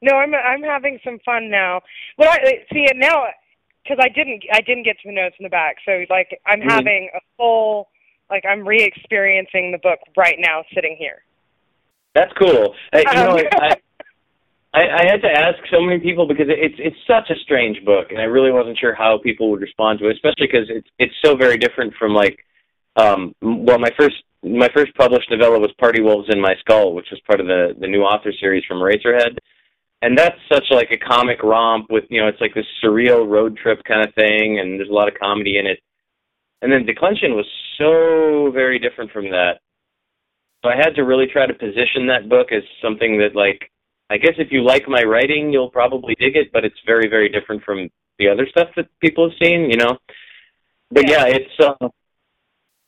[0.02, 1.82] No, I'm I'm having some fun now.
[2.18, 3.26] Well, I see it now
[3.88, 6.62] because I didn't I didn't get to the notes in the back, so like I'm
[6.62, 6.70] Mhm.
[6.70, 7.90] having a full
[8.30, 11.24] like I'm re-experiencing the book right now, sitting here.
[12.14, 12.76] That's cool.
[12.92, 13.76] Hey, you know, Um, I,
[14.74, 18.12] I I had to ask so many people because it's it's such a strange book,
[18.12, 21.16] and I really wasn't sure how people would respond to it, especially because it's it's
[21.24, 22.46] so very different from like,
[22.98, 27.10] um, well, my first my first published novella was Party Wolves in My Skull, which
[27.12, 29.38] was part of the the new author series from Eraserhead,
[30.02, 33.58] and that's such like a comic romp with you know it's like this surreal road
[33.58, 35.80] trip kind of thing, and there's a lot of comedy in it,
[36.62, 37.46] and then Declension was
[37.78, 39.60] so very different from that.
[40.64, 43.72] So I had to really try to position that book as something that like
[44.10, 47.30] I guess if you like my writing, you'll probably dig it, but it's very, very
[47.30, 49.98] different from the other stuff that people have seen, you know.
[50.92, 51.52] But yeah, it's.
[51.60, 51.90] Uh,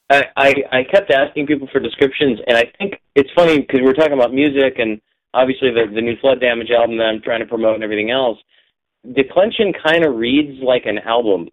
[0.09, 3.93] I, I I kept asking people for descriptions, and I think it's funny because we're
[3.93, 4.99] talking about music and
[5.33, 8.37] obviously the the new Flood Damage album that I'm trying to promote and everything else.
[9.15, 11.49] Declension kind of reads like an album,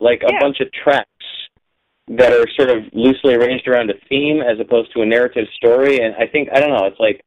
[0.00, 1.10] like a bunch of tracks.
[2.08, 5.98] that are sort of loosely arranged around a theme as opposed to a narrative story.
[5.98, 6.86] And I think I don't know.
[6.86, 7.24] It's like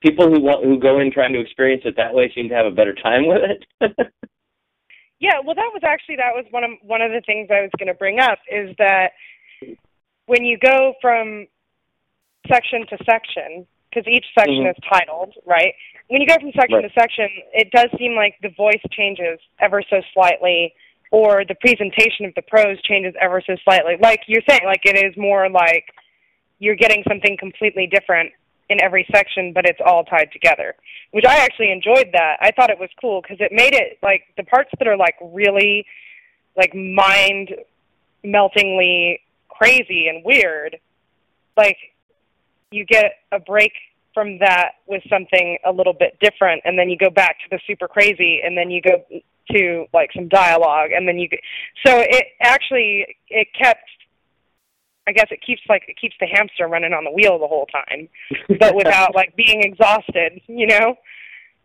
[0.00, 2.66] people who want who go in trying to experience it that way seem to have
[2.66, 3.64] a better time with it.
[5.20, 7.70] yeah, well, that was actually that was one of one of the things I was
[7.78, 9.10] going to bring up is that
[10.26, 11.46] when you go from
[12.48, 14.68] section to section, because each section mm-hmm.
[14.68, 15.72] is titled, right?
[16.08, 16.82] When you go from section right.
[16.82, 20.74] to section, it does seem like the voice changes ever so slightly,
[21.10, 23.94] or the presentation of the prose changes ever so slightly.
[24.00, 25.86] Like you're saying, like it is more like
[26.58, 28.32] you're getting something completely different
[28.68, 30.74] in every section, but it's all tied together,
[31.12, 32.36] which I actually enjoyed that.
[32.40, 35.14] I thought it was cool because it made it like the parts that are like
[35.22, 35.86] really
[36.56, 37.54] like mind
[38.22, 40.76] meltingly crazy and weird,
[41.56, 41.78] like
[42.70, 43.72] you get a break
[44.12, 47.60] from that with something a little bit different and then you go back to the
[47.66, 49.04] super crazy and then you go
[49.50, 51.40] to like some dialogue and then you get,
[51.84, 53.84] so it actually it kept
[55.08, 57.66] I guess it keeps like it keeps the hamster running on the wheel the whole
[57.66, 58.08] time,
[58.58, 60.96] but without like being exhausted, you know.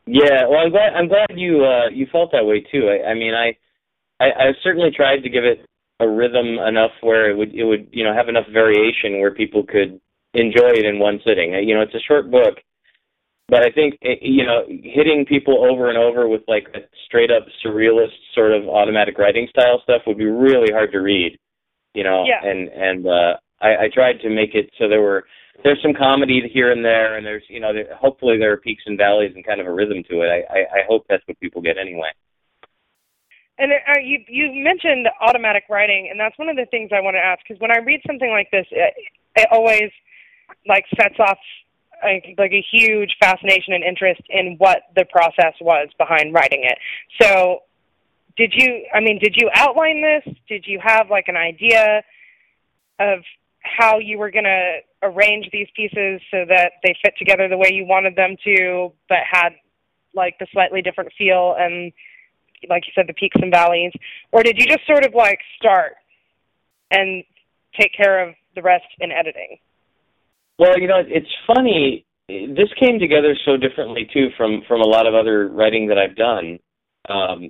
[0.06, 2.90] Yeah, well, I'm glad I'm glad you uh you felt that way too.
[2.90, 3.58] I, I mean, I,
[4.24, 5.66] I I certainly tried to give it
[6.00, 9.64] a rhythm enough where it would it would you know have enough variation where people
[9.64, 10.00] could
[10.34, 11.54] enjoy it in one sitting.
[11.68, 12.56] You know, it's a short book,
[13.48, 17.32] but I think eh, you know hitting people over and over with like a straight
[17.32, 21.38] up surrealist sort of automatic writing style stuff would be really hard to read
[21.94, 22.40] you know, yeah.
[22.44, 25.26] and and uh, I, I tried to make it so there were
[25.64, 28.84] there's some comedy here and there, and there's you know there, hopefully there are peaks
[28.86, 30.30] and valleys and kind of a rhythm to it.
[30.30, 32.10] I I, I hope that's what people get anyway.
[33.58, 37.16] And uh, you you mentioned automatic writing, and that's one of the things I want
[37.16, 38.94] to ask because when I read something like this, it,
[39.36, 39.92] it always
[40.68, 41.38] like sets off
[42.04, 46.78] like, like a huge fascination and interest in what the process was behind writing it.
[47.22, 47.60] So
[48.38, 50.36] did you i mean did you outline this?
[50.48, 52.02] Did you have like an idea
[53.00, 53.20] of
[53.62, 57.70] how you were going to arrange these pieces so that they fit together the way
[57.72, 59.50] you wanted them to but had
[60.14, 61.92] like the slightly different feel and
[62.70, 63.92] like you said the peaks and valleys?
[64.32, 65.94] Or did you just sort of like start
[66.92, 67.24] and
[67.80, 69.58] take care of the rest in editing
[70.62, 75.08] well you know it's funny this came together so differently too from from a lot
[75.08, 76.58] of other writing that i've done
[77.10, 77.50] um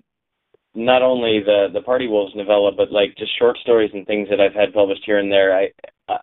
[0.74, 4.39] not only the the Party Wolves novella, but like just short stories and things that
[4.39, 5.56] I've had published here and there.
[5.56, 5.69] I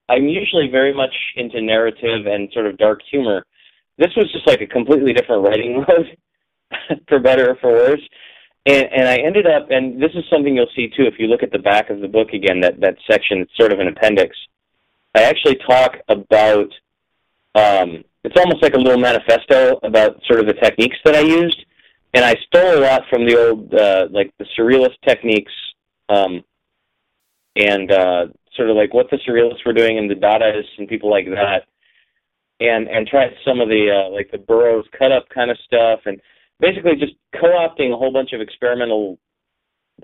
[0.09, 3.45] I'm usually very much into narrative and sort of dark humor.
[3.99, 8.03] This was just like a completely different writing mode, for better or for worse.
[8.67, 11.43] And and I ended up, and this is something you'll see too if you look
[11.43, 12.61] at the back of the book again.
[12.61, 14.37] That that section, it's sort of an appendix.
[15.19, 16.71] I actually talk about.
[17.55, 21.65] Um, it's almost like a little manifesto about sort of the techniques that I used
[22.15, 25.53] and I stole a lot from the old uh, like the surrealist techniques,
[26.09, 26.43] um,
[27.57, 28.27] and uh,
[28.57, 31.67] sort of like what the surrealists were doing and the Dadaists and people like that,
[32.61, 36.01] and and tried some of the uh, like the Burroughs cut up kind of stuff,
[36.07, 36.21] and
[36.61, 39.19] basically just co-opting a whole bunch of experimental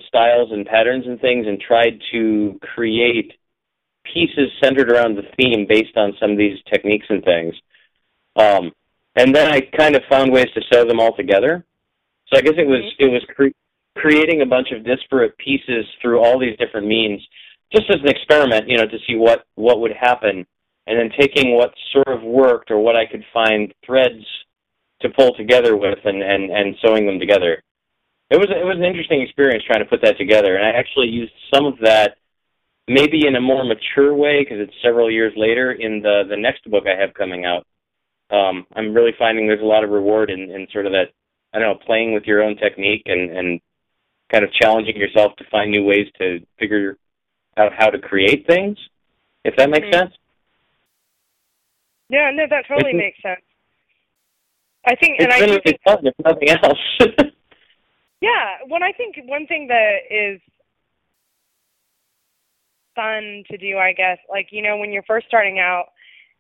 [0.07, 3.33] styles and patterns and things, and tried to create
[4.13, 7.55] pieces centered around the theme based on some of these techniques and things.
[8.37, 8.73] Um,
[9.17, 11.65] and then I kind of found ways to sew them all together.
[12.33, 13.57] So I guess it was it was cre-
[13.97, 17.21] creating a bunch of disparate pieces through all these different means,
[17.73, 20.47] just as an experiment, you know, to see what what would happen,
[20.87, 24.25] and then taking what sort of worked or what I could find threads
[25.03, 27.63] to pull together with, and and and sewing them together.
[28.31, 31.09] It was it was an interesting experience trying to put that together, and I actually
[31.09, 32.17] used some of that
[32.89, 36.69] maybe in a more mature way because it's several years later in the the next
[36.71, 37.67] book I have coming out.
[38.31, 41.13] Um, I'm really finding there's a lot of reward in, in sort of that
[41.53, 43.61] I don't know, playing with your own technique and and
[44.33, 46.97] kind of challenging yourself to find new ways to figure
[47.57, 48.77] out how to create things.
[49.45, 50.09] If that makes mm-hmm.
[50.09, 50.15] sense.
[52.09, 53.45] Yeah, no, that totally it's, makes sense.
[54.87, 56.79] I think, and I really think, fun, if nothing else.
[58.21, 60.41] yeah, when I think one thing that is
[62.95, 65.87] fun to do, I guess, like you know, when you're first starting out,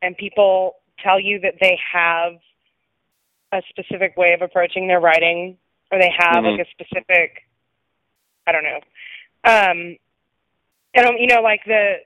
[0.02, 2.34] and people tell you that they have
[3.52, 5.56] a specific way of approaching their writing
[5.90, 6.58] or they have mm-hmm.
[6.58, 7.42] like a specific
[8.46, 8.80] I don't know.
[9.44, 9.96] Um
[10.94, 11.96] and um, you know like the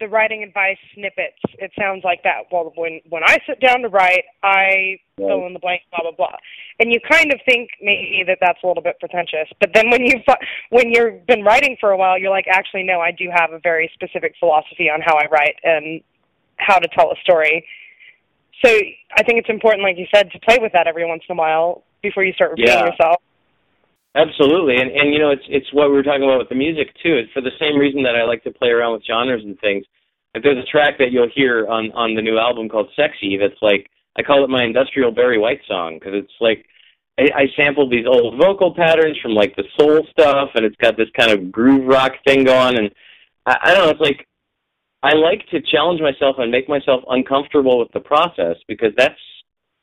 [0.00, 2.50] the writing advice snippets, it sounds like that.
[2.50, 5.28] Well, when when I sit down to write, I right.
[5.28, 6.36] fill in the blank, blah blah blah,
[6.80, 9.48] and you kind of think maybe that that's a little bit pretentious.
[9.60, 10.14] But then when you
[10.70, 13.60] when you've been writing for a while, you're like, actually, no, I do have a
[13.60, 16.00] very specific philosophy on how I write and
[16.56, 17.64] how to tell a story,
[18.64, 18.70] so
[19.16, 21.38] I think it's important, like you said, to play with that every once in a
[21.38, 22.86] while before you start repeating yeah.
[22.86, 23.22] yourself.
[24.14, 26.88] Absolutely, and and you know it's it's what we were talking about with the music
[27.02, 27.16] too.
[27.16, 29.86] It's for the same reason that I like to play around with genres and things.
[30.34, 33.88] There's a track that you'll hear on on the new album called "Sexy" that's like
[34.16, 36.66] I call it my industrial Barry White song because it's like
[37.18, 40.98] I, I sampled these old vocal patterns from like the soul stuff, and it's got
[40.98, 42.90] this kind of groove rock thing going, and
[43.46, 43.90] I, I don't know.
[43.92, 44.26] It's like
[45.02, 49.18] I like to challenge myself and make myself uncomfortable with the process because that's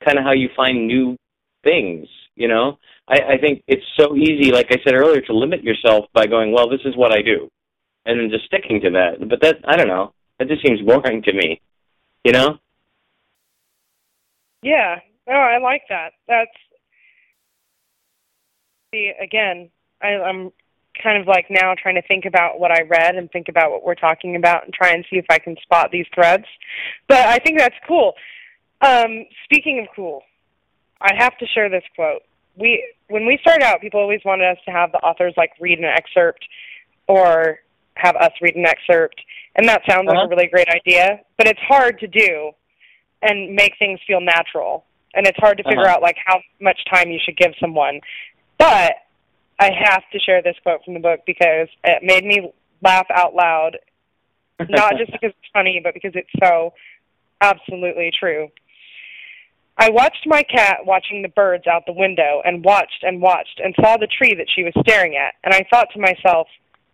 [0.06, 1.18] kind of how you find new
[1.64, 2.78] things, you know.
[3.10, 6.52] I, I think it's so easy, like I said earlier, to limit yourself by going,
[6.52, 7.50] well, this is what I do,
[8.06, 9.28] and then just sticking to that.
[9.28, 11.62] But that, I don't know, that just seems boring to me,
[12.24, 12.60] you know?
[14.62, 16.12] Yeah, no, I like that.
[16.28, 16.52] That's
[18.94, 19.70] see again.
[20.02, 20.52] I, I'm
[21.02, 23.84] kind of like now trying to think about what I read and think about what
[23.84, 26.46] we're talking about and try and see if I can spot these threads.
[27.08, 28.14] But I think that's cool.
[28.82, 30.24] Um, speaking of cool,
[31.00, 32.22] I have to share this quote
[32.60, 35.80] we when we started out, people always wanted us to have the authors like read
[35.80, 36.46] an excerpt
[37.08, 37.60] or
[37.96, 39.20] have us read an excerpt,
[39.56, 40.10] and that sounds uh-huh.
[40.10, 40.30] like a uh-huh.
[40.30, 41.20] really great idea.
[41.38, 42.52] But it's hard to do
[43.22, 45.96] and make things feel natural, and it's hard to figure uh-huh.
[45.96, 48.00] out like how much time you should give someone.
[48.58, 48.94] But
[49.60, 53.36] I have to share this quote from the book because it made me laugh out
[53.36, 53.78] loud,
[54.70, 56.74] not just because it's funny, but because it's so
[57.42, 58.50] absolutely true.
[59.80, 63.74] I watched my cat watching the birds out the window and watched and watched and
[63.80, 66.48] saw the tree that she was staring at, and I thought to myself,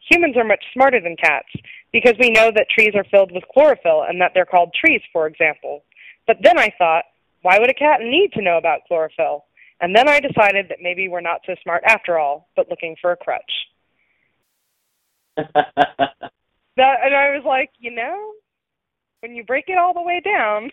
[0.08, 1.48] humans are much smarter than cats
[1.92, 5.26] because we know that trees are filled with chlorophyll and that they're called trees, for
[5.26, 5.84] example.
[6.28, 7.06] But then I thought,
[7.42, 9.46] why would a cat need to know about chlorophyll?
[9.82, 13.12] And then I decided that maybe we're not so smart after all, but looking for
[13.12, 13.52] a crutch.
[15.38, 15.54] that
[16.78, 18.34] and I was like, you know,
[19.22, 20.70] when you break it all the way down,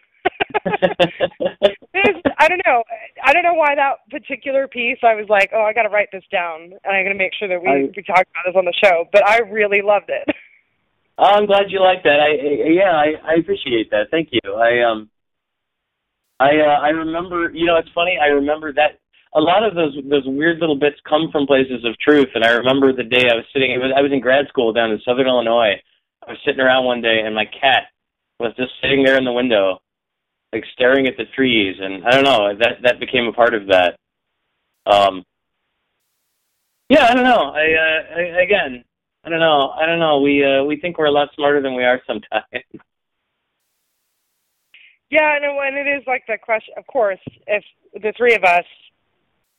[2.42, 2.82] I don't know.
[3.22, 4.98] I don't know why that particular piece.
[5.02, 7.32] I was like, oh, I got to write this down, and I'm going to make
[7.38, 9.04] sure that we I, we talk about this on the show.
[9.12, 10.34] But I really loved it.
[11.18, 12.18] I'm glad you like that.
[12.18, 12.34] I
[12.72, 14.10] yeah, I, I appreciate that.
[14.10, 14.40] Thank you.
[14.54, 15.10] I um,
[16.40, 17.50] I uh, I remember.
[17.52, 18.18] You know, it's funny.
[18.20, 18.98] I remember that
[19.34, 22.28] a lot of those those weird little bits come from places of truth.
[22.34, 23.70] And I remember the day I was sitting.
[23.70, 25.78] It was, I was in grad school down in Southern Illinois.
[26.26, 27.92] I was sitting around one day, and my cat
[28.40, 29.78] was just sitting there in the window
[30.52, 33.66] like staring at the trees, and I don't know that that became a part of
[33.68, 33.96] that.
[34.86, 35.24] Um,
[36.88, 37.52] yeah, I don't know.
[37.54, 38.84] I, uh, I again,
[39.24, 39.70] I don't know.
[39.70, 40.20] I don't know.
[40.20, 42.44] We uh, we think we're a lot smarter than we are sometimes.
[45.10, 46.72] Yeah, no, and it is like the question.
[46.78, 47.62] Of course, if
[47.92, 48.64] the three of us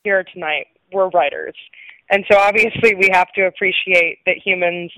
[0.04, 1.54] here tonight were writers,
[2.10, 4.92] and so obviously we have to appreciate that humans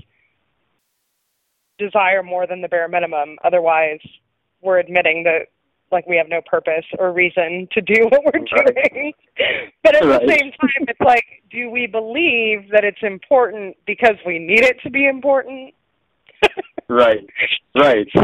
[1.78, 3.38] desire more than the bare minimum.
[3.44, 4.00] Otherwise,
[4.62, 5.48] we're admitting that
[5.92, 8.76] like we have no purpose or reason to do what we're right.
[8.92, 9.14] doing.
[9.84, 10.22] but at right.
[10.22, 14.78] the same time, it's like, do we believe that it's important because we need it
[14.84, 15.74] to be important?
[16.90, 17.26] right,
[17.76, 18.08] right.
[18.16, 18.22] So,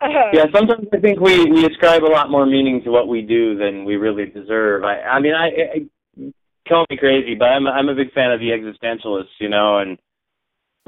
[0.00, 3.22] uh, yeah, sometimes I think we we ascribe a lot more meaning to what we
[3.22, 4.84] do than we really deserve.
[4.84, 6.32] I I mean, I, I
[6.68, 9.98] call me crazy, but I'm I'm a big fan of the existentialists, you know, and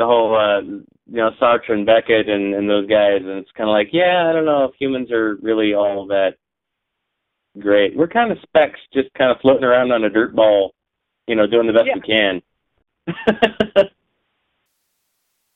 [0.01, 3.69] the whole uh you know Sartre and Beckett and and those guys and it's kind
[3.69, 6.35] of like yeah I don't know if humans are really all that
[7.59, 7.97] great.
[7.97, 10.75] We're kind of specks just kind of floating around on a dirt ball
[11.27, 11.95] you know doing the best yeah.
[11.95, 12.43] we can.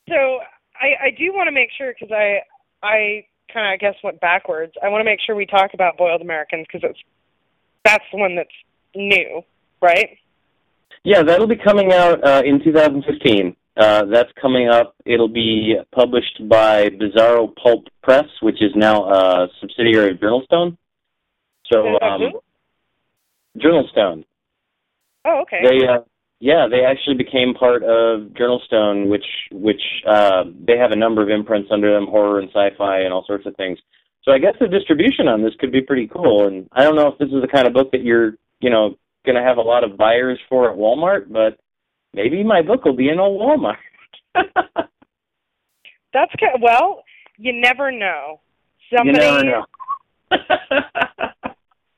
[0.07, 0.39] So
[0.75, 2.41] I I do want to make sure because I
[2.83, 4.73] I kind of I guess went backwards.
[4.83, 6.99] I want to make sure we talk about boiled Americans because it's
[7.83, 8.49] that's the one that's
[8.95, 9.41] new
[9.81, 10.17] right?
[11.03, 14.95] Yeah that'll be coming out uh in 2015 uh, that's coming up.
[15.05, 20.77] It'll be published by Bizarro Pulp Press, which is now a subsidiary of Journalstone.
[21.71, 22.31] So, um,
[23.57, 24.23] Journalstone.
[25.25, 25.61] Oh, okay.
[25.63, 25.99] They, uh,
[26.39, 31.29] yeah, they actually became part of Journalstone, which which uh, they have a number of
[31.29, 33.79] imprints under them, horror and sci-fi and all sorts of things.
[34.23, 36.47] So I guess the distribution on this could be pretty cool.
[36.47, 38.95] And I don't know if this is the kind of book that you're, you know,
[39.25, 41.59] going to have a lot of buyers for at Walmart, but
[42.15, 43.75] maybe my book will be in a Walmart.
[44.35, 47.03] That's kind of, well,
[47.37, 48.39] you never know.
[48.95, 49.65] Somebody, you never know.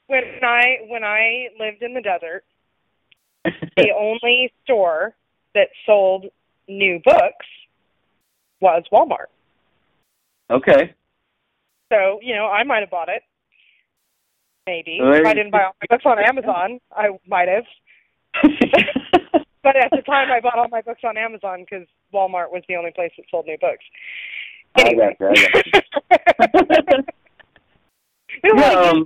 [0.07, 2.43] when I when I lived in the desert,
[3.43, 5.15] the only store
[5.53, 6.25] that sold
[6.67, 7.45] new books
[8.59, 9.27] was Walmart.
[10.49, 10.95] Okay.
[11.91, 13.21] So you know, I might have bought it.
[14.65, 17.63] Maybe if I didn't buy all my books on Amazon, I might have.
[19.67, 22.77] But at the time, I bought all my books on Amazon because Walmart was the
[22.77, 23.83] only place that sold new books.
[24.77, 25.13] Anyway.
[25.19, 25.47] I got you.
[25.47, 27.03] I got you.
[28.55, 29.05] yeah, um,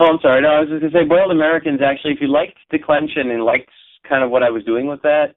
[0.00, 0.42] Oh, I'm sorry.
[0.42, 1.78] No, I was just gonna say Boiled Americans.
[1.80, 3.70] Actually, if you liked Declension and liked
[4.08, 5.36] kind of what I was doing with that,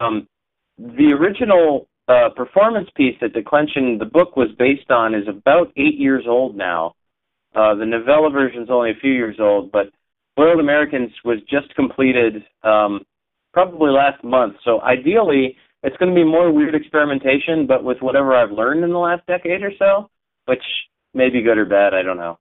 [0.00, 0.26] um,
[0.76, 5.94] the original uh, performance piece that Declension, the book was based on, is about eight
[5.96, 6.96] years old now.
[7.54, 9.90] Uh, the novella version is only a few years old, but
[10.36, 13.04] Boiled Americans was just completed um,
[13.52, 14.56] probably last month.
[14.64, 18.90] So ideally, it's going to be more weird experimentation, but with whatever I've learned in
[18.90, 20.10] the last decade or so,
[20.46, 20.62] which
[21.12, 21.94] may be good or bad.
[21.94, 22.38] I don't know.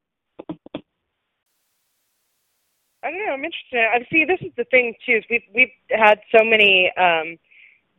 [3.03, 3.33] I don't know.
[3.33, 3.85] I'm interested.
[3.93, 4.23] I see.
[4.25, 5.17] This is the thing too.
[5.17, 7.37] Is we've we've had so many um,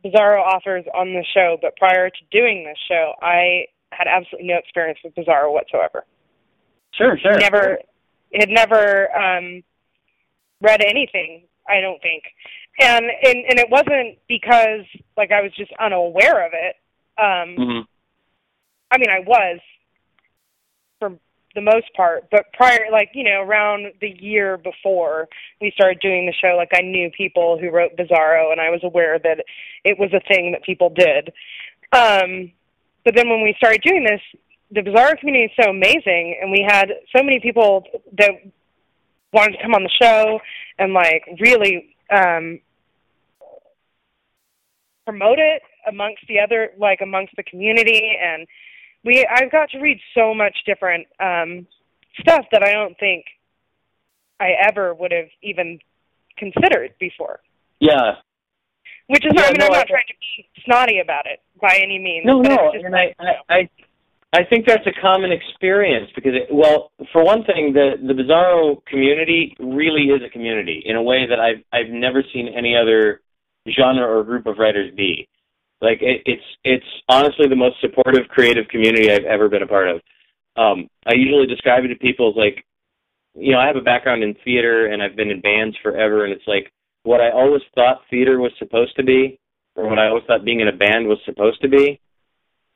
[0.03, 4.57] Bizarro authors on the show, but prior to doing this show, I had absolutely no
[4.57, 6.05] experience with Bizarro whatsoever.
[6.93, 7.37] Sure, sure.
[7.37, 7.77] Never,
[8.33, 9.63] had never um,
[10.61, 11.43] read anything.
[11.67, 12.23] I don't think,
[12.79, 14.85] and and and it wasn't because
[15.17, 16.75] like I was just unaware of it.
[17.17, 17.81] Um, mm-hmm.
[18.91, 19.59] I mean, I was
[20.99, 21.17] for
[21.55, 22.29] the most part.
[22.29, 25.27] But prior, like you know, around the year before
[25.59, 28.81] we started doing the show, like I knew people who wrote Bizarro, and I was
[28.83, 29.43] aware that
[29.83, 31.33] it was a thing that people did.
[31.91, 32.51] Um,
[33.03, 34.21] but then when we started doing this,
[34.71, 37.85] the Bizarro community is so amazing, and we had so many people
[38.17, 38.31] that
[39.35, 40.39] wanted to come on the show
[40.79, 42.59] and like really um,
[45.05, 48.47] promote it amongst the other, like amongst the community and
[49.05, 51.67] we I've got to read so much different um,
[52.19, 53.25] stuff that I don't think
[54.39, 55.79] I ever would have even
[56.37, 57.39] considered before.
[57.79, 58.15] Yeah.
[59.07, 61.27] Which is yeah, not, I mean, no, I'm not I, trying to be snotty about
[61.27, 62.25] it by any means.
[62.25, 63.69] No, no, and like, I, I,
[64.35, 68.83] I think that's a common experience because, it, well, for one thing, the the Bizarro
[68.85, 73.21] community really is a community in a way that I've I've never seen any other
[73.71, 75.29] genre or group of writers be.
[75.81, 79.87] Like it, it's it's honestly the most supportive creative community I've ever been a part
[79.89, 80.01] of.
[80.57, 82.65] Um, I usually describe it to people as like,
[83.35, 86.33] you know, I have a background in theater and I've been in bands forever, and
[86.33, 86.73] it's like
[87.03, 89.39] what I always thought theater was supposed to be,
[89.75, 92.01] or what I always thought being in a band was supposed to be.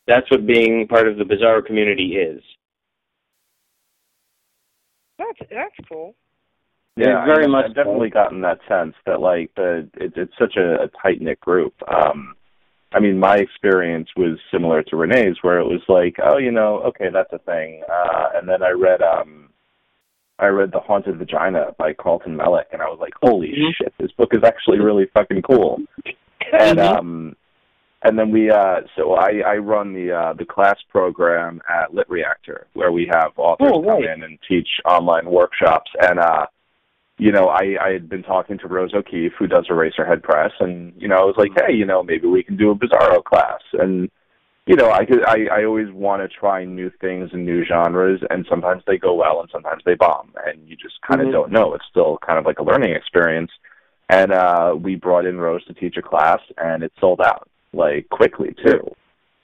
[0.07, 2.41] That's what being part of the Bizarro community is.
[5.17, 6.15] That's that's cool.
[6.95, 7.65] Yeah, very I, much.
[7.65, 11.39] I've definitely gotten that sense that like the it, it's such a, a tight knit
[11.39, 11.73] group.
[11.87, 12.35] Um,
[12.91, 16.79] I mean, my experience was similar to Renee's, where it was like, oh, you know,
[16.87, 17.83] okay, that's a thing.
[17.87, 19.49] Uh, and then I read, um,
[20.39, 23.69] I read The Haunted Vagina by Carlton Mellick, and I was like, holy mm-hmm.
[23.77, 25.79] shit, this book is actually really fucking cool.
[26.51, 26.97] and mm-hmm.
[26.97, 27.35] um,
[28.03, 32.63] and then we, uh, so I, I run the uh, the class program at LitReactor,
[32.73, 33.89] where we have authors oh, right.
[33.89, 36.45] come in and teach online workshops, and uh,
[37.17, 40.93] you know, I, I had been talking to Rose O'Keefe, who does Eraserhead Press, and
[40.97, 43.59] you know, I was like, hey, you know, maybe we can do a Bizarro class,
[43.73, 44.09] and
[44.65, 48.21] you know, I could, I, I always want to try new things and new genres,
[48.29, 51.33] and sometimes they go well, and sometimes they bomb, and you just kind of mm-hmm.
[51.33, 51.73] don't know.
[51.73, 53.51] It's still kind of like a learning experience,
[54.07, 58.09] and uh, we brought in Rose to teach a class, and it sold out like
[58.09, 58.93] quickly too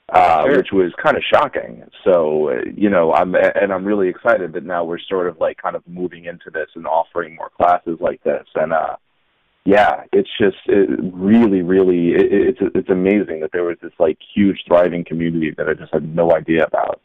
[0.08, 0.56] uh, sure.
[0.56, 1.82] which was kind of shocking.
[2.04, 5.60] So, uh, you know, I'm and I'm really excited that now we're sort of like
[5.60, 8.44] kind of moving into this and offering more classes like this.
[8.54, 8.96] And uh,
[9.64, 14.18] yeah, it's just it really, really, it, it's it's amazing that there was this like
[14.34, 17.00] huge thriving community that I just had no idea about.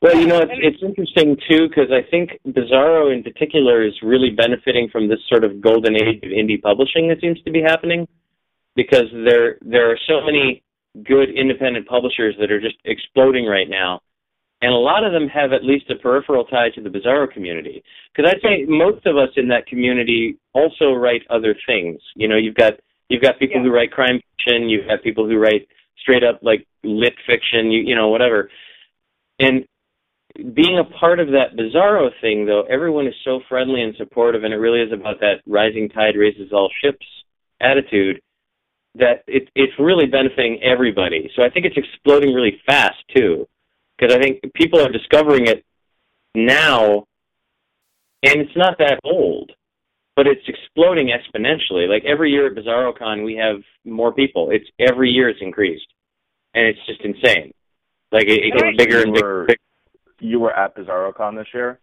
[0.00, 4.30] Well, you know, it's it's interesting too because I think Bizarro in particular is really
[4.30, 8.06] benefiting from this sort of golden age of indie publishing that seems to be happening
[8.76, 10.62] because there there are so many
[11.04, 14.00] good independent publishers that are just exploding right now.
[14.62, 17.82] And a lot of them have at least a peripheral tie to the Bizarro community.
[18.14, 22.00] Because I'd say most of us in that community also write other things.
[22.14, 22.74] You know, you've got
[23.08, 23.64] you've got people yeah.
[23.64, 25.66] who write crime fiction, you've got people who write
[25.98, 28.50] straight up like lit fiction, you you know, whatever.
[29.38, 29.66] And
[30.54, 34.52] being a part of that Bizarro thing though, everyone is so friendly and supportive and
[34.52, 37.06] it really is about that rising tide raises all ships
[37.60, 38.20] attitude
[38.98, 41.30] that it, it's really benefiting everybody.
[41.36, 43.46] So I think it's exploding really fast too,
[43.96, 45.64] because I think people are discovering it
[46.34, 47.06] now,
[48.22, 49.52] and it's not that old,
[50.14, 51.88] but it's exploding exponentially.
[51.88, 54.50] Like every year at BizarroCon, we have more people.
[54.50, 55.86] It's every year it's increased,
[56.54, 57.52] and it's just insane.
[58.12, 59.46] Like it, it gets bigger and bigger.
[60.20, 61.78] You were at BizarroCon this year.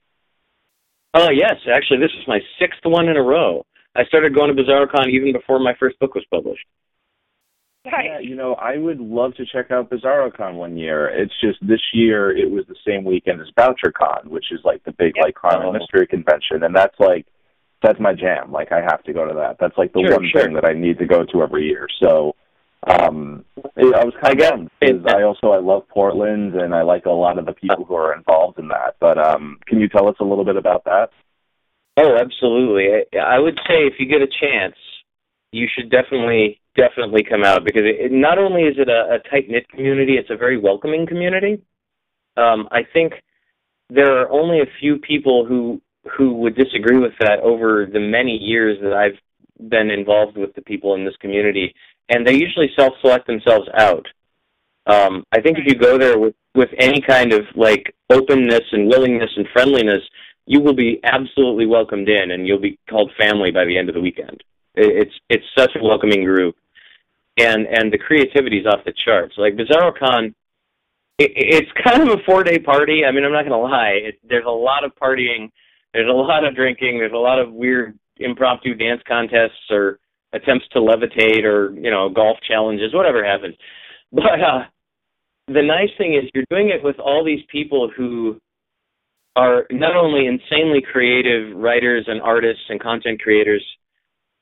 [1.14, 3.64] Oh yes, actually, this is my sixth one in a row.
[3.95, 6.66] I started going to BizarroCon even before my first book was published.
[7.86, 8.05] Nice.
[8.05, 11.09] Yeah, you know, I would love to check out BizarroCon one year.
[11.09, 14.93] It's just this year it was the same weekend as BoucherCon, which is like the
[14.93, 15.25] big yep.
[15.25, 17.25] like crime and mystery convention, and that's like
[17.81, 18.51] that's my jam.
[18.51, 19.57] Like I have to go to that.
[19.59, 20.43] That's like the sure, one sure.
[20.43, 21.88] thing that I need to go to every year.
[22.01, 22.36] So
[22.88, 23.43] um
[23.75, 26.84] it, I was kind I of bummed because I also I love Portland and I
[26.84, 28.95] like a lot of the people who are involved in that.
[29.01, 31.09] But um can you tell us a little bit about that?
[31.97, 32.88] Oh, absolutely.
[33.13, 34.75] I, I would say if you get a chance,
[35.51, 39.30] you should definitely definitely come out because it, it, not only is it a, a
[39.30, 41.61] tight knit community, it's a very welcoming community.
[42.38, 43.13] Um, I think
[43.89, 45.82] there are only a few people who
[46.17, 49.17] who would disagree with that over the many years that I've
[49.69, 51.74] been involved with the people in this community,
[52.09, 54.05] and they usually self-select themselves out.
[54.86, 58.88] Um, I think if you go there with with any kind of like openness and
[58.88, 60.01] willingness and friendliness,
[60.45, 63.95] you will be absolutely welcomed in, and you'll be called family by the end of
[63.95, 64.43] the weekend.
[64.76, 66.55] It's it's such a welcoming group,
[67.38, 69.36] and and the creativity is off the charts.
[69.38, 70.34] Like BizarroCon,
[71.17, 73.03] it, it's kind of a four day party.
[73.05, 73.99] I mean, I'm not gonna lie.
[74.03, 75.49] It, there's a lot of partying.
[75.93, 76.99] There's a lot of drinking.
[76.99, 79.99] There's a lot of weird impromptu dance contests or
[80.34, 83.55] attempts to levitate or you know golf challenges, whatever happens.
[84.11, 84.63] But uh,
[85.47, 88.39] the nice thing is you're doing it with all these people who
[89.36, 93.65] are not only insanely creative writers and artists and content creators,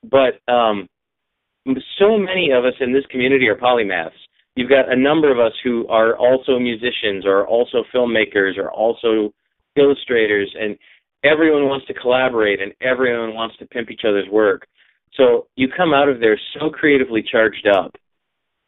[0.03, 0.89] but um,
[1.99, 4.11] so many of us in this community are polymaths.
[4.55, 9.33] You've got a number of us who are also musicians or also filmmakers or also
[9.75, 10.77] illustrators, and
[11.23, 14.67] everyone wants to collaborate and everyone wants to pimp each other's work.
[15.13, 17.95] So you come out of there so creatively charged up.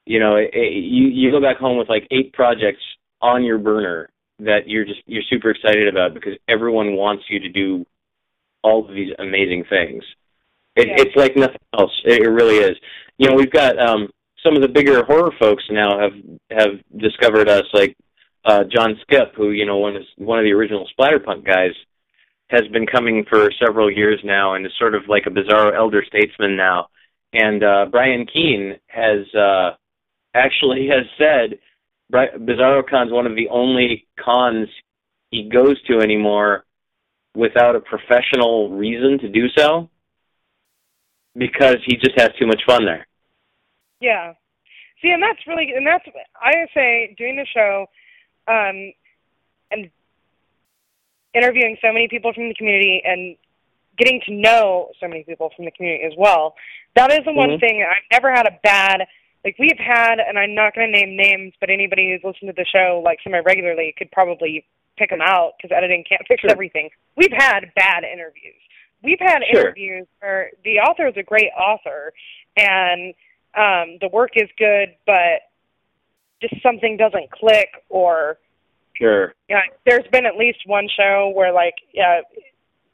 [0.05, 2.81] You know, it, it, you you go back home with like eight projects
[3.21, 7.49] on your burner that you're just you're super excited about because everyone wants you to
[7.49, 7.85] do
[8.63, 10.03] all of these amazing things.
[10.75, 10.95] It, yeah.
[10.97, 11.91] It's like nothing else.
[12.05, 12.77] It, it really is.
[13.17, 14.09] You know, we've got um,
[14.43, 16.13] some of the bigger horror folks now have
[16.51, 17.95] have discovered us, like
[18.45, 21.71] uh, John Skipp, who you know one is one of the original Splatterpunk guys,
[22.49, 26.03] has been coming for several years now, and is sort of like a bizarre elder
[26.07, 26.87] statesman now.
[27.33, 29.71] And uh, Brian Keene has uh,
[30.35, 31.59] actually has said
[32.11, 34.67] BizarroCon is one of the only cons
[35.31, 36.65] he goes to anymore
[37.35, 39.89] without a professional reason to do so
[41.35, 43.07] because he just has too much fun there.
[43.99, 44.33] Yeah.
[45.01, 46.05] See, and that's really, and that's,
[46.39, 47.85] I say, doing the show
[48.47, 48.93] um,
[49.71, 49.89] and
[51.33, 53.35] interviewing so many people from the community and
[53.97, 56.55] getting to know so many people from the community as well.
[56.95, 57.51] That is the mm-hmm.
[57.51, 59.07] one thing I've never had a bad
[59.43, 62.55] like we've had, and I'm not going to name names, but anybody who's listened to
[62.55, 64.65] the show like semi regularly could probably
[64.97, 66.51] pick them out because editing can't fix sure.
[66.51, 66.89] everything.
[67.17, 68.55] We've had bad interviews.
[69.03, 69.61] We've had sure.
[69.61, 72.13] interviews where the author is a great author,
[72.55, 73.13] and
[73.55, 75.41] um, the work is good, but
[76.41, 78.37] just something doesn't click or
[78.95, 79.33] sure.
[79.49, 82.21] Yeah, there's been at least one show where like yeah,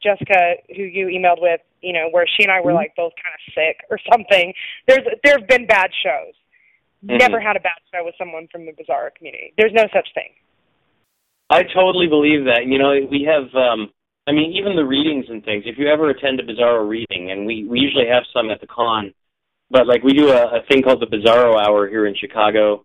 [0.02, 2.76] Jessica, who you emailed with, you know, where she and I were mm-hmm.
[2.76, 4.52] like both kind of sick or something.
[4.88, 6.34] There's there have been bad shows.
[7.04, 7.16] Mm-hmm.
[7.16, 9.54] Never had a bad show with someone from the bizarre community.
[9.56, 10.30] There's no such thing.
[11.48, 12.66] I totally believe that.
[12.66, 13.90] You know, we have um
[14.30, 15.64] I mean, even the readings and things.
[15.66, 18.66] If you ever attend a Bizarro reading, and we we usually have some at the
[18.68, 19.12] con,
[19.70, 22.84] but like we do a, a thing called the Bizarro Hour here in Chicago,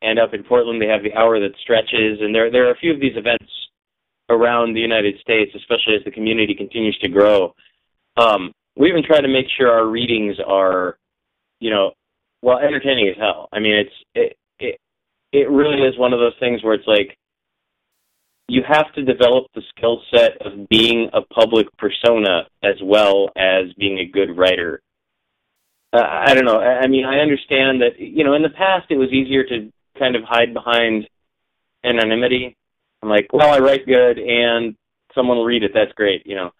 [0.00, 2.78] and up in Portland they have the hour that stretches, and there there are a
[2.78, 3.52] few of these events
[4.30, 7.52] around the United States, especially as the community continues to grow.
[8.16, 10.96] Um, we even try to make sure our readings are,
[11.60, 11.90] you know,
[12.40, 13.50] well, entertaining as hell.
[13.52, 14.80] I mean, it's it it
[15.30, 17.18] it really is one of those things where it's like
[18.48, 23.72] you have to develop the skill set of being a public persona as well as
[23.78, 24.80] being a good writer.
[25.92, 26.58] Uh, I don't know.
[26.58, 30.14] I mean, I understand that you know in the past it was easier to kind
[30.14, 31.08] of hide behind
[31.84, 32.56] anonymity
[33.02, 34.74] I'm like, well, I write good, and
[35.14, 35.72] someone will read it.
[35.74, 36.50] That's great, you know.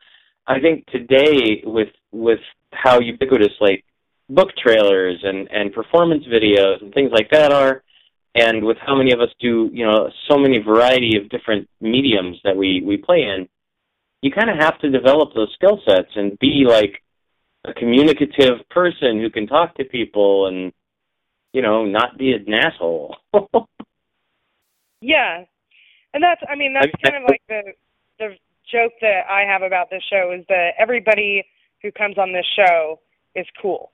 [0.46, 2.38] I think today with with
[2.72, 3.84] how ubiquitous like
[4.28, 7.82] book trailers and and performance videos and things like that are,
[8.36, 12.36] and with how many of us do, you know, so many variety of different mediums
[12.44, 13.48] that we we play in,
[14.22, 17.02] you kind of have to develop those skill sets and be like
[17.64, 20.72] a communicative person who can talk to people and
[21.52, 23.16] you know not be an asshole.
[25.00, 25.44] yeah,
[26.12, 27.72] and that's, I mean, that's kind of like the
[28.18, 28.36] the
[28.70, 31.44] joke that I have about this show is that everybody
[31.82, 33.00] who comes on this show
[33.34, 33.92] is cool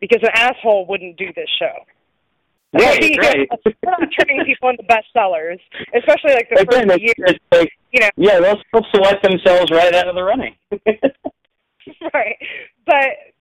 [0.00, 1.72] because an asshole wouldn't do this show.
[2.74, 3.48] Right, right.
[3.84, 5.60] Not turning people into bestsellers,
[5.94, 7.14] especially like the Again, first year.
[7.18, 10.56] It's like, you know, yeah, they'll still select themselves right out of the running.
[12.14, 12.36] right,
[12.86, 13.34] but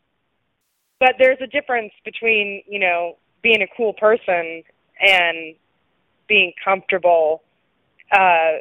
[1.00, 4.64] but there's a difference between you know being a cool person
[5.00, 5.56] and
[6.28, 7.42] being comfortable
[8.12, 8.60] uh,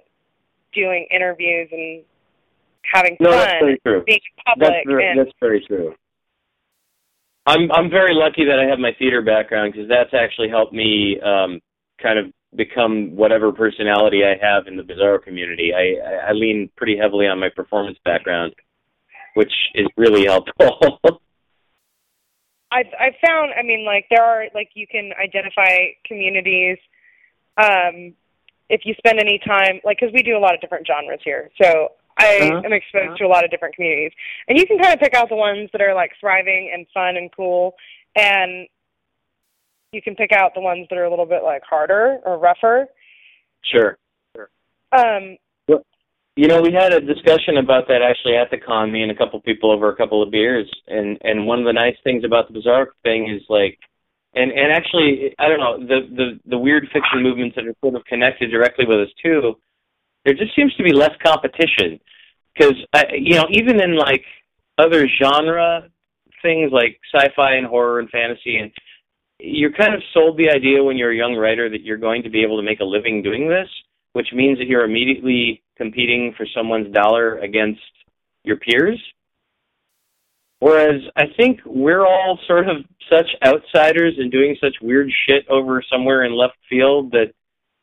[0.72, 2.02] doing interviews and
[2.92, 4.04] having no, fun, that's very true.
[4.06, 4.70] being public.
[4.70, 5.94] That's very, and, that's very true.
[7.50, 11.18] I'm I'm very lucky that I have my theater background because that's actually helped me
[11.20, 11.60] um,
[12.00, 15.72] kind of become whatever personality I have in the Bizarro community.
[15.74, 18.54] I I lean pretty heavily on my performance background,
[19.34, 21.00] which is really helpful.
[22.72, 26.78] I've I've found I mean like there are like you can identify communities
[27.56, 28.14] um
[28.68, 31.50] if you spend any time like cuz we do a lot of different genres here.
[31.60, 32.62] So I uh-huh.
[32.64, 33.16] am exposed uh-huh.
[33.16, 34.12] to a lot of different communities.
[34.48, 37.16] And you can kind of pick out the ones that are like thriving and fun
[37.16, 37.74] and cool
[38.16, 38.66] and
[39.92, 42.86] you can pick out the ones that are a little bit like harder or rougher.
[43.62, 43.98] Sure.
[44.36, 44.50] Sure.
[44.92, 45.36] Um
[46.36, 49.14] you know, we had a discussion about that actually at the con, me and a
[49.14, 52.48] couple people over a couple of beers, and and one of the nice things about
[52.48, 53.78] the bizarre thing is like,
[54.34, 57.94] and and actually, I don't know, the the the weird fiction movements that are sort
[57.94, 59.54] of connected directly with us too.
[60.24, 62.00] There just seems to be less competition,
[62.60, 64.24] because uh, you know, even in like
[64.78, 65.88] other genre
[66.42, 68.70] things like sci-fi and horror and fantasy, and
[69.38, 72.30] you're kind of sold the idea when you're a young writer that you're going to
[72.30, 73.68] be able to make a living doing this
[74.12, 77.80] which means that you're immediately competing for someone's dollar against
[78.44, 79.00] your peers.
[80.58, 82.78] Whereas I think we're all sort of
[83.10, 87.32] such outsiders and doing such weird shit over somewhere in left field that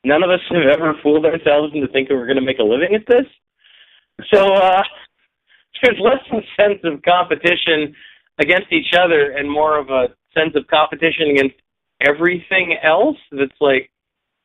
[0.03, 2.93] none of us have ever fooled ourselves into thinking we're going to make a living
[2.93, 3.25] at this.
[4.33, 4.81] So uh,
[5.83, 7.95] there's less of a sense of competition
[8.39, 11.55] against each other and more of a sense of competition against
[12.01, 13.89] everything else that's like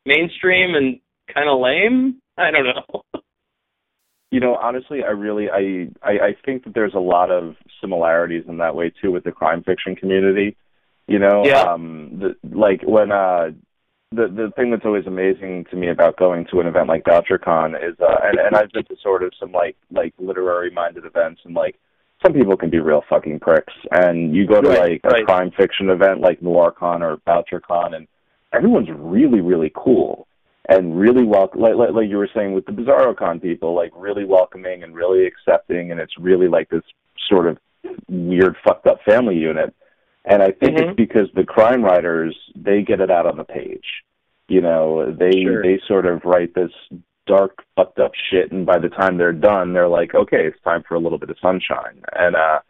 [0.06, 0.98] mainstream and
[1.32, 2.20] kind of lame.
[2.38, 3.02] I don't know.
[4.30, 8.44] you know, honestly, I really I, I I think that there's a lot of similarities
[8.48, 10.56] in that way too with the crime fiction community.
[11.06, 11.62] You know, yeah.
[11.62, 13.50] um the, like when uh
[14.12, 17.76] the the thing that's always amazing to me about going to an event like BoucherCon
[17.76, 21.40] is uh and, and I've been to sort of some like like literary minded events
[21.44, 21.76] and like
[22.24, 25.22] some people can be real fucking pricks and you go to right, like right.
[25.22, 28.06] a crime fiction event like NoirCon or BoucherCon and
[28.52, 30.26] everyone's really, really cool
[30.68, 34.24] and really welcome, like, like, like you were saying with the BizarroCon people, like really
[34.24, 36.84] welcoming and really accepting, and it's really like this
[37.28, 37.58] sort of
[38.08, 39.74] weird, fucked up family unit.
[40.24, 40.90] And I think mm-hmm.
[40.90, 43.84] it's because the crime writers they get it out on the page.
[44.48, 45.62] You know, they sure.
[45.62, 46.70] they sort of write this
[47.26, 50.82] dark, fucked up shit, and by the time they're done, they're like, okay, it's time
[50.86, 52.02] for a little bit of sunshine.
[52.12, 52.60] And uh,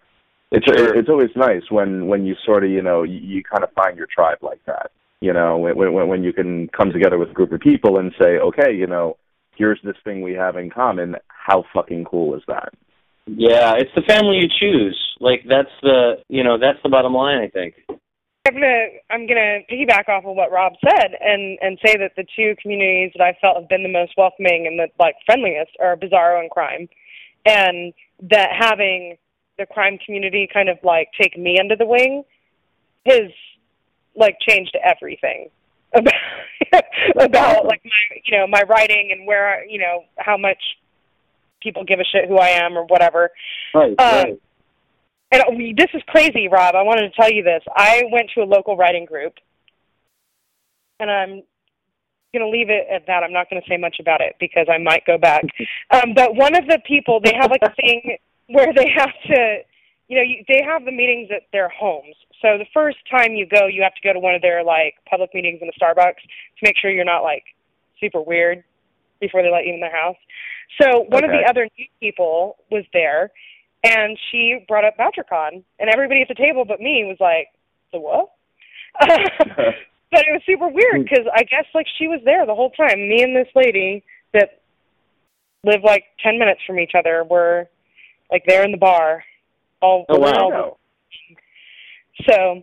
[0.53, 0.94] it's sure.
[0.94, 3.96] it's always nice when when you sort of you know you, you kind of find
[3.96, 7.32] your tribe like that you know when when when you can come together with a
[7.32, 9.16] group of people and say okay you know
[9.57, 12.74] here's this thing we have in common how fucking cool is that
[13.27, 14.99] yeah it's the family you choose.
[15.20, 17.75] Like that's the you know that's the bottom line i think.
[18.45, 22.27] I'm gonna I'm gonna piggyback off of what Rob said and and say that the
[22.35, 25.97] two communities that I felt have been the most welcoming and the like friendliest are
[25.97, 26.89] Bizarro and Crime,
[27.47, 27.93] and
[28.31, 29.16] that having
[29.59, 32.25] the crime community kind of like take me under the wing
[33.07, 33.31] has
[34.16, 35.49] like changed everything
[35.95, 36.12] about
[37.20, 40.61] about like my you know my writing and where I, you know how much
[41.62, 43.30] people give a shit who I am or whatever.
[43.74, 43.94] Right.
[43.98, 44.42] Um, right.
[45.32, 46.74] And this is crazy, Rob.
[46.74, 47.62] I wanted to tell you this.
[47.74, 49.34] I went to a local writing group,
[51.00, 51.42] and I'm
[52.34, 53.22] going to leave it at that.
[53.22, 55.44] I'm not going to say much about it because I might go back.
[55.90, 58.16] um, but one of the people, they have like a thing
[58.48, 59.58] where they have to
[60.12, 62.14] you know, you, they have the meetings at their homes.
[62.42, 64.96] So the first time you go, you have to go to one of their like
[65.08, 67.44] public meetings in a Starbucks to make sure you're not like
[67.98, 68.62] super weird
[69.20, 70.18] before they let you in their house.
[70.81, 71.33] So one okay.
[71.35, 73.31] of the other new people was there,
[73.85, 77.49] and she brought up BoucherCon, and everybody at the table but me was like,
[77.93, 78.31] "The what?"
[79.01, 81.03] but it was super weird hmm.
[81.03, 83.09] because I guess like she was there the whole time.
[83.09, 84.61] Me and this lady that
[85.64, 87.68] live like ten minutes from each other were
[88.31, 89.23] like there in the bar
[89.83, 90.53] all, oh wow!
[90.53, 90.79] All,
[92.29, 92.62] so,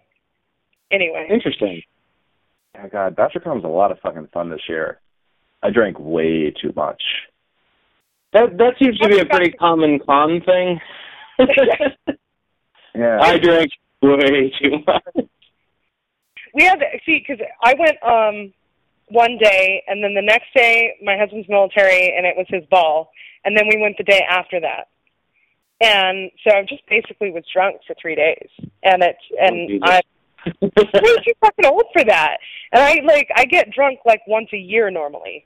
[0.92, 1.28] anyway.
[1.30, 1.82] Interesting.
[2.78, 5.00] Oh God, BoucherCon was a lot of fucking fun this year.
[5.62, 7.02] I drank way too much.
[8.34, 10.80] That that seems to be a pretty common con thing.
[12.96, 13.20] yeah.
[13.22, 13.72] I drank
[14.02, 15.28] way too much.
[16.54, 18.54] We had to, see because I went um
[19.08, 23.12] one day and then the next day my husband's military and it was his ball
[23.44, 24.88] and then we went the day after that
[25.82, 28.50] and so I just basically was drunk for three days,
[28.84, 30.02] and it's and oh, I
[30.62, 30.70] way
[31.26, 32.38] too fucking old for that.
[32.74, 35.46] And I like I get drunk like once a year normally,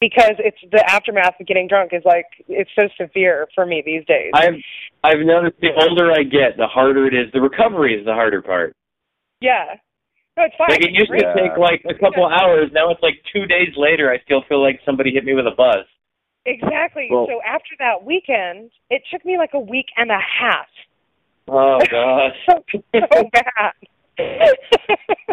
[0.00, 4.04] because it's the aftermath of getting drunk is like it's so severe for me these
[4.06, 4.32] days.
[4.34, 4.60] I've
[5.04, 7.32] I've noticed the older I get, the harder it is.
[7.32, 8.74] The recovery is the harder part.
[9.40, 9.76] Yeah.
[10.36, 10.70] No, it's fine.
[10.70, 11.32] Like it used yeah.
[11.32, 12.70] to take like a couple hours.
[12.72, 14.10] Now it's like two days later.
[14.10, 15.84] I still feel like somebody hit me with a buzz.
[16.46, 17.08] Exactly.
[17.10, 20.68] Well, so after that weekend, it took me like a week and a half.
[21.48, 22.36] Oh gosh.
[22.48, 22.64] so,
[23.12, 23.72] so bad.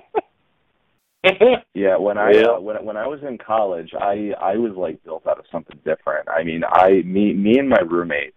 [1.74, 2.48] yeah, when I yeah.
[2.48, 5.78] uh, when when I was in college, I I was like built out of something
[5.86, 6.28] different.
[6.30, 8.34] I mean, I me me and my roommate,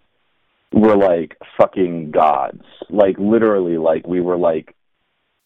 [0.73, 2.63] were like fucking gods.
[2.89, 4.75] Like literally, like we were like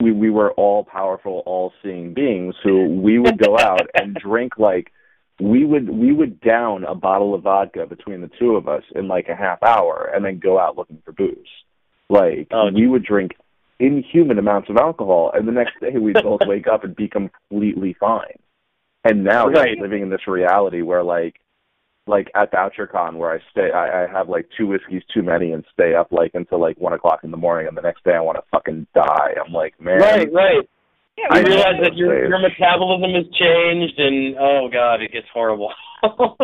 [0.00, 4.58] we we were all powerful, all seeing beings who we would go out and drink
[4.58, 4.92] like
[5.40, 9.08] we would we would down a bottle of vodka between the two of us in
[9.08, 11.36] like a half hour and then go out looking for booze.
[12.08, 13.32] Like Oh, we would drink
[13.80, 17.96] inhuman amounts of alcohol and the next day we'd both wake up and be completely
[17.98, 18.38] fine.
[19.04, 19.76] And now Right.
[19.76, 21.36] we're living in this reality where like
[22.06, 25.64] like at BoucherCon where I stay I, I have like two whiskeys too many and
[25.72, 28.20] stay up like until like one o'clock in the morning and the next day I
[28.20, 29.34] want to fucking die.
[29.44, 30.68] I'm like, man Right, right.
[31.16, 35.26] Yeah, I we realize that your your metabolism has changed, and oh god, it gets
[35.32, 35.72] horrible.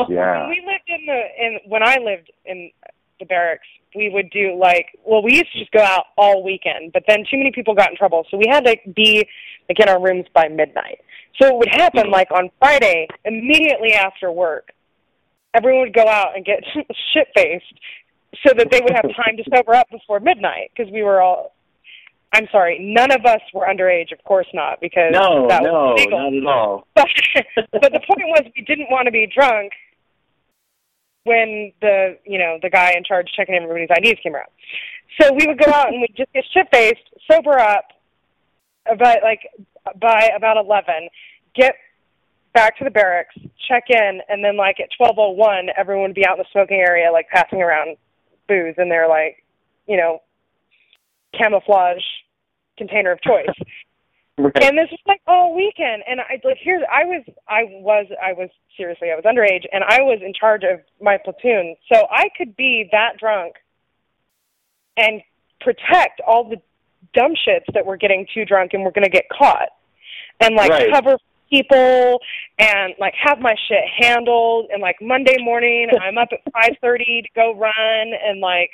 [0.09, 0.47] Yeah.
[0.47, 2.71] When we lived in the in when I lived in
[3.19, 6.93] the barracks, we would do like well, we used to just go out all weekend,
[6.93, 9.27] but then too many people got in trouble, so we had to be
[9.69, 11.01] like in our rooms by midnight.
[11.41, 12.13] So it would happen mm-hmm.
[12.13, 14.73] like on Friday, immediately after work,
[15.55, 16.63] everyone would go out and get
[17.13, 17.75] shit faced,
[18.47, 21.55] so that they would have time to sober up before midnight because we were all.
[22.33, 26.01] I'm sorry, none of us were underage, of course not, because no, that no, was
[26.01, 26.87] illegal not at all.
[26.95, 27.09] but
[27.73, 29.73] but the point was we didn't want to be drunk
[31.25, 34.51] when the you know the guy in charge checking everybody's IDs came around.
[35.21, 37.85] So we would go out and we'd just get shit faced, sober up
[38.89, 39.41] uh, about like
[40.01, 41.09] by about eleven,
[41.55, 41.75] get
[42.55, 43.35] back to the barracks,
[43.69, 46.49] check in, and then like at twelve oh one everyone would be out in the
[46.53, 47.97] smoking area like passing around
[48.49, 49.45] booze in their like,
[49.87, 50.21] you know,
[51.39, 52.03] camouflage
[52.77, 53.55] container of choice
[54.43, 54.63] Right.
[54.65, 58.33] and this was like all weekend and i like here i was i was i
[58.33, 62.29] was seriously i was underage and i was in charge of my platoon so i
[62.37, 63.55] could be that drunk
[64.97, 65.21] and
[65.61, 66.57] protect all the
[67.15, 69.69] dumb shits that were getting too drunk and were going to get caught
[70.41, 70.91] and like Right.
[70.93, 71.17] cover
[71.51, 72.21] people
[72.59, 77.23] and like have my shit handled and like monday morning i'm up at five thirty
[77.23, 77.73] to go run
[78.25, 78.71] and like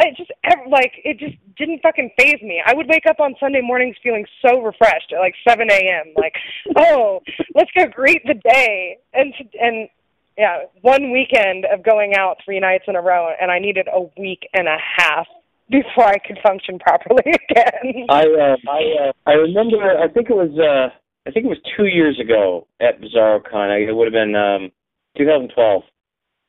[0.00, 0.30] it just
[0.70, 2.62] like it just didn't fucking faze me.
[2.64, 6.12] I would wake up on Sunday mornings feeling so refreshed at like 7 a.m.
[6.16, 6.34] Like,
[6.76, 7.20] oh,
[7.54, 8.98] let's go greet the day.
[9.12, 9.88] And and
[10.36, 14.02] yeah, one weekend of going out three nights in a row, and I needed a
[14.20, 15.26] week and a half
[15.68, 18.06] before I could function properly again.
[18.08, 19.98] I uh, I uh, I remember.
[19.98, 20.50] I think it was.
[20.58, 20.94] uh
[21.26, 23.86] I think it was two years ago at BizarroCon.
[23.86, 24.70] It would have been um
[25.16, 25.82] 2012.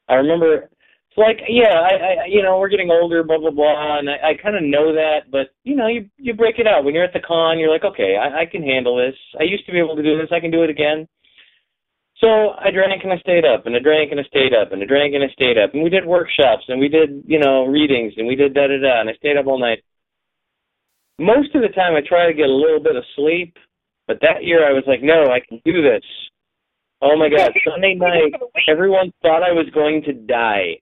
[0.08, 0.70] I remember.
[1.10, 4.30] It's like, yeah, I, I, you know, we're getting older, blah blah blah, and I,
[4.30, 7.03] I kind of know that, but you know, you you break it out when you're
[7.03, 7.57] at the con.
[7.57, 9.18] You're like, okay, I, I can handle this.
[9.39, 10.30] I used to be able to do this.
[10.32, 11.07] I can do it again.
[12.22, 14.84] So I drank and I stayed up, and I drank and I stayed up, and
[14.84, 17.66] I drank and I stayed up, and we did workshops, and we did, you know,
[17.66, 19.82] readings, and we did da da da, and I stayed up all night.
[21.18, 23.57] Most of the time, I try to get a little bit of sleep,
[24.05, 26.05] but that year I was like, no, I can do this.
[27.01, 27.49] Oh my God!
[27.66, 28.38] Sunday night,
[28.70, 30.78] everyone thought I was going to die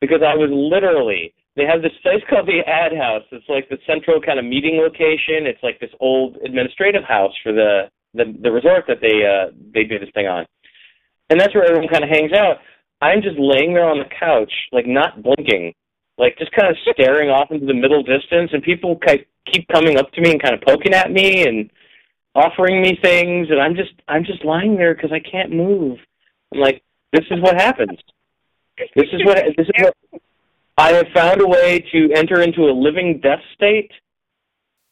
[0.00, 1.34] because I was literally.
[1.56, 3.24] They have this place called the Ad House.
[3.32, 5.46] It's like the central kind of meeting location.
[5.46, 9.84] It's like this old administrative house for the the, the resort that they uh they
[9.84, 10.46] do this thing on,
[11.30, 12.58] and that's where everyone kind of hangs out.
[13.00, 15.74] I'm just laying there on the couch, like not blinking,
[16.16, 18.98] like just kind of staring off into the middle distance, and people
[19.46, 21.70] keep coming up to me and kind of poking at me and
[22.34, 25.98] offering me things, and I'm just I'm just lying there because I can't move.
[26.54, 26.82] I'm like,
[27.12, 27.98] this is what happens.
[28.94, 29.96] This is what this is what
[30.76, 33.90] I have found a way to enter into a living death state.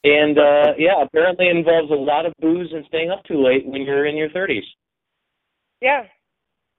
[0.05, 3.67] And uh yeah, apparently it involves a lot of booze and staying up too late
[3.67, 4.63] when you're in your 30s.
[5.81, 6.05] Yeah.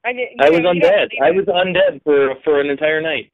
[0.05, 1.07] I, mean, I was know, you don't undead.
[1.21, 3.31] I was undead for for an entire night.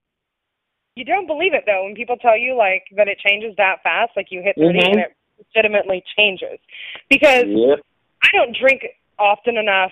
[0.96, 4.12] You don't believe it though when people tell you like that it changes that fast.
[4.16, 4.92] Like you hit 30 Mhm.
[4.92, 6.60] and it legitimately changes
[7.10, 7.80] because Yep.
[8.24, 8.86] I don't drink
[9.20, 9.92] often enough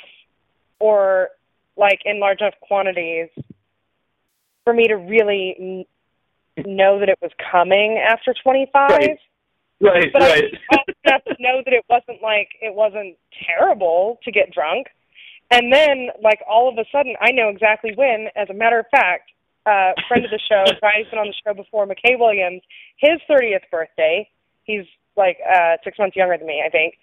[0.80, 1.30] or
[1.78, 3.30] like in large enough quantities
[4.64, 5.86] for me to really n-
[6.66, 8.90] know that it was coming after 25.
[8.90, 9.20] Right.
[9.82, 10.44] Right, But right.
[10.72, 14.88] I often enough to know that it wasn't like it wasn't terrible to get drunk.
[15.50, 18.86] And then like all of a sudden I know exactly when, as a matter of
[18.92, 19.32] fact,
[19.66, 22.62] uh friend of the show, guy who's been on the show before, McKay Williams,
[22.98, 24.30] his thirtieth birthday,
[24.66, 24.86] he's
[25.18, 26.94] like uh six months younger than me, I think.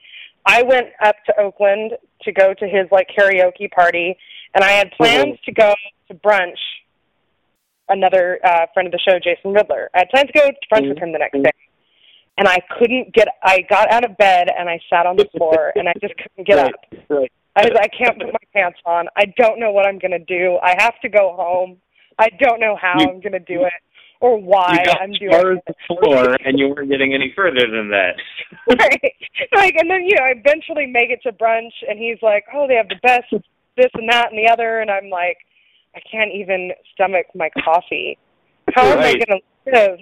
[0.46, 1.92] I went up to Oakland
[2.22, 4.16] to go to his like karaoke party
[4.54, 5.74] and I had plans to go
[6.06, 6.58] to brunch
[7.88, 9.86] another uh friend of the show, Jason Ridler.
[9.94, 11.50] I had plans to go to brunch with him the next day.
[12.36, 15.72] And I couldn't get I got out of bed and I sat on the floor
[15.74, 16.80] and I just couldn't get right, up.
[17.08, 17.32] Right.
[17.56, 19.06] I was, I can't put my pants on.
[19.16, 20.58] I don't know what I'm gonna do.
[20.62, 21.78] I have to go home.
[22.18, 23.72] I don't know how You- I'm gonna do it
[24.20, 25.64] or why I'm doing it.
[25.66, 28.14] the floor and you weren't getting any further than that.
[28.80, 29.14] right.
[29.54, 32.66] Like, and then you know, I eventually make it to brunch, and he's like, "Oh,
[32.66, 33.30] they have the best
[33.76, 35.36] this and that and the other," and I'm like,
[35.98, 38.18] I can't even stomach my coffee.
[38.74, 39.98] How am I gonna live?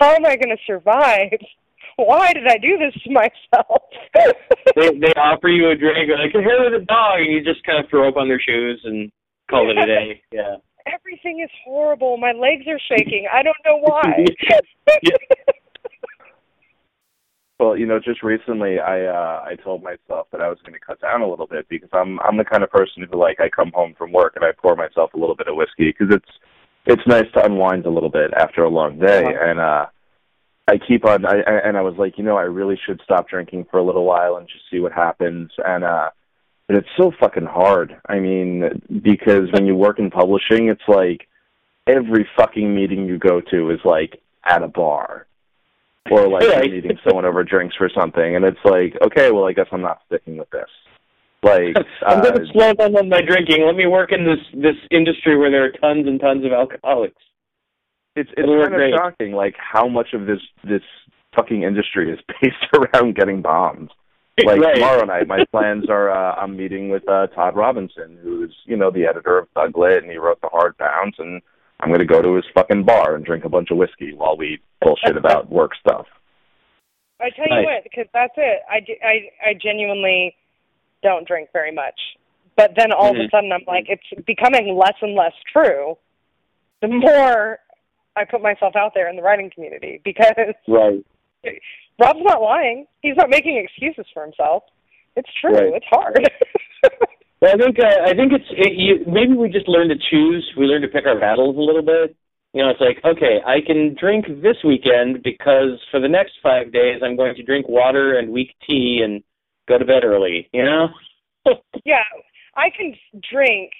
[0.00, 1.28] How am I going to survive?
[1.96, 3.82] Why did I do this to myself?
[4.74, 7.84] they they offer you a drink, like here with a dog, and you just kind
[7.84, 9.12] of throw up on their shoes and
[9.50, 10.22] call it a day.
[10.32, 10.56] Yeah.
[10.86, 12.16] Everything is horrible.
[12.16, 13.26] My legs are shaking.
[13.30, 14.24] I don't know why.
[15.02, 15.16] Yeah.
[17.60, 20.80] Well, you know, just recently I uh I told myself that I was going to
[20.80, 23.50] cut down a little bit because I'm I'm the kind of person who like I
[23.50, 26.30] come home from work and I pour myself a little bit of whiskey because it's
[26.86, 29.44] it's nice to unwind a little bit after a long day Uh-huh.
[29.50, 29.86] and uh
[30.68, 33.28] I keep on I I- and I was like, you know, I really should stop
[33.28, 36.08] drinking for a little while and just see what happens and uh
[36.66, 38.00] but it's so fucking hard.
[38.08, 41.26] I mean, because when you work in publishing, it's like
[41.86, 45.26] every fucking meeting you go to is like at a bar
[46.10, 46.64] or like Right.
[46.64, 49.82] you're meeting someone over drinks for something, and it's like, okay, well, I guess I'm
[49.82, 50.68] not sticking with this.
[51.42, 51.74] Like,
[52.06, 53.64] I'm uh, going to slow down on my drinking.
[53.66, 57.22] Let me work in this this industry where there are tons and tons of alcoholics.
[58.16, 58.94] it's it's kind of great.
[58.94, 60.82] shocking, like how much of this this
[61.36, 63.90] fucking industry is based around getting bombed.
[64.42, 64.74] Like right.
[64.76, 68.90] tomorrow night, my plans are uh, I'm meeting with uh, Todd Robinson, who's you know
[68.90, 71.42] the editor of Thuglit, and he wrote the Hard Bounce, and
[71.80, 74.36] I'm going to go to his fucking bar and drink a bunch of whiskey while
[74.36, 76.06] we bullshit about work stuff.
[77.20, 77.64] I tell you Nice.
[77.64, 78.60] what, because that's it.
[78.70, 80.34] I, ge- I, I genuinely
[81.02, 81.98] don't drink very much.
[82.56, 83.26] But then all of Mhm.
[83.26, 85.96] a sudden I'm like, it's becoming less and less true
[86.82, 87.58] the more
[88.16, 91.04] I put myself out there in the writing community because Right.
[91.98, 92.86] Rob's not lying.
[93.02, 94.64] He's not making excuses for himself.
[95.16, 95.52] It's true.
[95.54, 95.74] Right.
[95.74, 96.30] It's hard.
[97.40, 100.44] Well, I think uh, I think it's it, you, maybe we just learn to choose.
[100.58, 102.14] We learn to pick our battles a little bit.
[102.52, 106.72] You know, it's like okay, I can drink this weekend because for the next five
[106.72, 109.22] days I'm going to drink water and weak tea and
[109.68, 110.48] go to bed early.
[110.52, 110.88] You know.
[111.84, 112.04] yeah,
[112.56, 112.94] I can
[113.32, 113.72] drink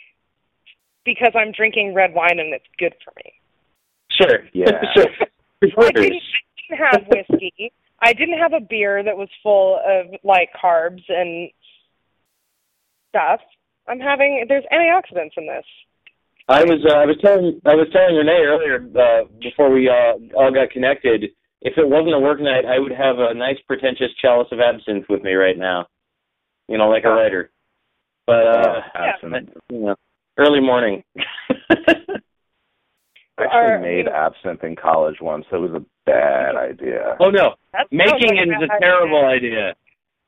[1.05, 3.33] because I'm drinking red wine and it's good for me.
[4.21, 4.41] Sure.
[4.53, 4.81] Yeah.
[4.95, 5.07] sure.
[5.63, 7.73] I didn't, I didn't have whiskey.
[8.03, 11.51] I didn't have a beer that was full of like carbs and
[13.11, 13.41] stuff.
[13.89, 15.65] I'm having there's antioxidants in this.
[16.49, 20.15] I was uh, I was telling I was telling Renee earlier uh, before we uh,
[20.37, 21.27] all got connected.
[21.63, 25.05] If it wasn't a work night, I would have a nice pretentious chalice of absinthe
[25.11, 25.87] with me right now.
[26.69, 27.51] You know, like a writer.
[28.27, 29.51] But uh, Oh, absinthe.
[29.71, 29.97] you know,
[30.39, 31.03] early morning.
[33.39, 35.45] I Are- actually made absinthe in college once.
[35.53, 37.17] It was a bad idea.
[37.21, 39.75] oh no, That sounds making it is a terrible idea.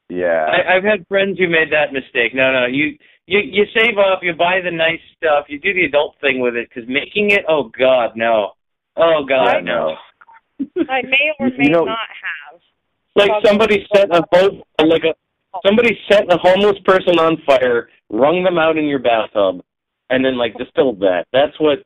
[0.09, 0.47] Yeah.
[0.47, 2.35] I, I've had friends who made that mistake.
[2.35, 2.97] No, no, you
[3.27, 6.55] you you save up, you buy the nice stuff, you do the adult thing with
[6.57, 6.69] it.
[6.69, 8.53] Because making it, oh god, no,
[8.97, 9.95] oh god, I no.
[10.89, 12.61] I may or You may know- not have.
[13.17, 15.15] like somebody set a boat, like a
[15.67, 19.63] somebody set a homeless person on fire, wrung them out in your bathtub,
[20.11, 21.25] and then like distilled that.
[21.33, 21.79] That's what.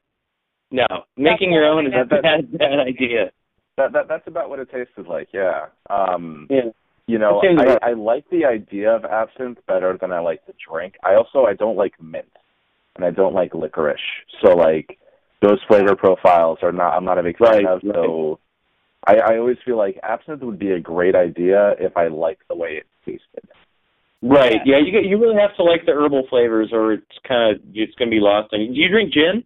[0.73, 0.87] No,
[1.17, 3.31] making your own is a That- that- bad bad idea.
[3.77, 5.29] That that that's about what it tasted like.
[5.33, 5.67] Yeah.
[5.91, 6.47] Um.
[6.51, 6.71] Yeah.
[7.07, 7.79] You know, It.
[7.83, 10.95] I, I like the idea of absinthe better than I like the drink.
[11.05, 12.27] I also I don't like mint,
[12.97, 14.01] and I don't like licorice.
[14.43, 14.99] So like
[15.41, 17.81] those flavor profiles are not I'm not a big fan Right, of.
[17.85, 18.41] So
[19.07, 22.57] I I always feel like absinthe would be a great idea if I liked the
[22.57, 23.49] way it tasted.
[24.23, 24.57] Right.
[24.65, 24.79] Yeah.
[24.85, 27.95] You get, you really have to like the herbal flavors, or it's kind of it's
[27.95, 28.53] gonna be lost.
[28.53, 28.69] on you.
[28.75, 29.45] Do you drink gin?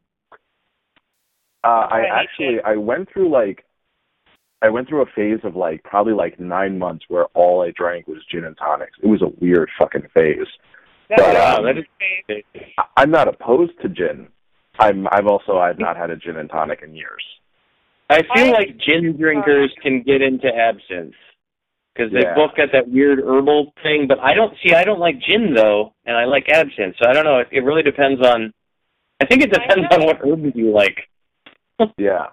[1.63, 3.65] Uh, I I actually I went through like
[4.63, 8.07] I went through a phase of like probably like nine months where all I drank
[8.07, 8.93] was gin and tonics.
[9.03, 10.47] It was a weird fucking phase.
[11.09, 11.87] That's But, um, I that would
[12.29, 12.45] say.
[12.79, 14.29] I- I'm not opposed to gin.
[14.79, 17.23] I'm I've also I've not had a gin and tonic in years.
[18.09, 21.15] I feel like gin drinkers can get into absinthe
[21.95, 22.35] because they've Yeah.
[22.35, 24.07] both got that weird herbal thing.
[24.09, 24.75] But I don't see.
[24.75, 26.97] I don't like gin though, and I like absinthe.
[27.03, 27.39] So I don't know.
[27.39, 28.53] It, it really depends on.
[29.21, 30.97] I think it depends on what herbs you like.
[31.99, 32.27] Yeah.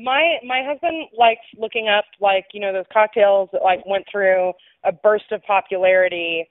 [0.00, 4.52] My my husband likes looking up like you know those cocktails that like went through
[4.84, 6.48] a burst of popularity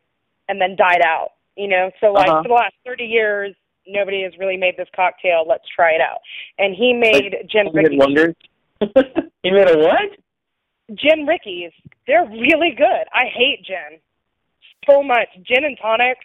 [0.47, 1.29] and then died out.
[1.57, 2.41] You know, so like Uh-huh.
[2.43, 3.53] for the last thirty years,
[3.85, 5.43] nobody has really made this cocktail.
[5.47, 6.19] Let's try it out.
[6.57, 7.99] And he made gin You made Rickies.
[7.99, 8.35] wonders.
[9.43, 10.09] you made a what?
[10.95, 11.71] Gin Rickies.
[12.07, 13.05] They're really good.
[13.13, 13.99] I hate gin
[14.89, 15.27] so much.
[15.45, 16.17] Gin and tonic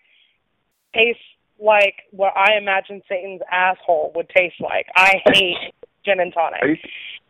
[0.94, 1.20] tastes
[1.60, 4.86] like what I imagine Satan's asshole would taste like.
[4.96, 5.74] I hate
[6.08, 6.62] gin and tonic.
[6.62, 6.76] Are you,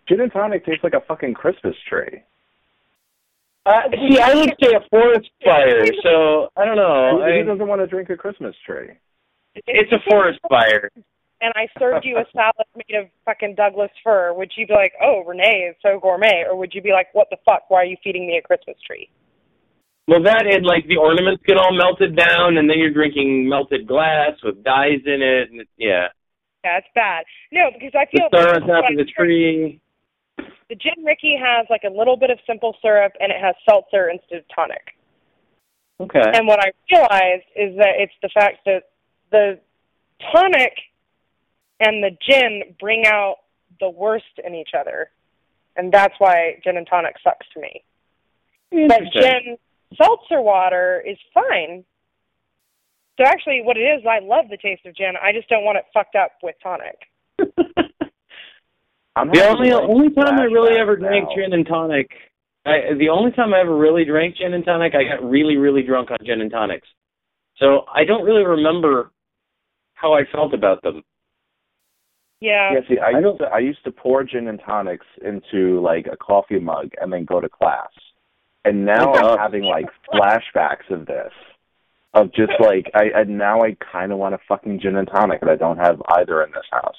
[0.09, 2.23] gin and tonic tastes like a fucking Christmas tree.
[3.67, 5.85] Uh, see, I would say a forest fire.
[6.03, 7.19] So I don't know.
[7.19, 8.97] Who, I, who doesn't want to drink a Christmas tree?
[9.67, 10.91] it's a forest fire.
[11.41, 14.93] and I served you a salad made of fucking Douglas fir, would you be like,
[15.03, 17.69] "Oh, Renee is so gourmet," or would you be like, "What the fuck?
[17.69, 19.11] Why are you feeding me a Christmas tree?"
[20.07, 23.87] Well, that and like the ornaments get all melted down, and then you're drinking melted
[23.87, 25.51] glass with dyes in it.
[25.51, 26.09] And it yeah,
[26.65, 27.25] Yeah, it's bad.
[27.53, 29.81] No, because I the feel star on top of the tree.
[30.37, 34.11] The gin Rickey has like a little bit of simple syrup and it has seltzer
[34.11, 34.95] instead of tonic.
[36.01, 36.23] Okay.
[36.35, 38.83] And what I realized is that it's the fact that
[39.31, 39.59] the
[40.33, 40.73] tonic
[41.81, 43.37] and the gin bring out
[43.81, 45.11] the worst in each other.
[45.77, 47.83] And that's why gin and tonic sucks to me.
[48.71, 49.57] But gin
[49.97, 51.85] seltzer water is fine.
[53.19, 55.15] So actually what it is, I love the taste of gin.
[55.21, 56.97] I just don't want it fucked up with tonic.
[59.17, 61.35] I'm The only like, only time I really flashbacks ever drank now.
[61.35, 62.09] gin and tonic,
[62.65, 65.83] I, the only time I ever really drank gin and tonic, I got really really
[65.83, 66.87] drunk on gin and tonics.
[67.57, 69.11] So I don't really remember
[69.95, 71.03] how I felt about them.
[72.41, 72.75] Yeah.
[72.75, 76.07] Yeah, see, I, I used to I used to pour gin and tonics into like
[76.07, 77.91] a coffee mug and then go to class.
[78.65, 79.13] And now.
[79.13, 81.33] I'm having like flashbacks of this.
[82.15, 85.51] Of just like I and now I kinda want a fucking gin and tonic and
[85.51, 86.97] I don't have either in this house.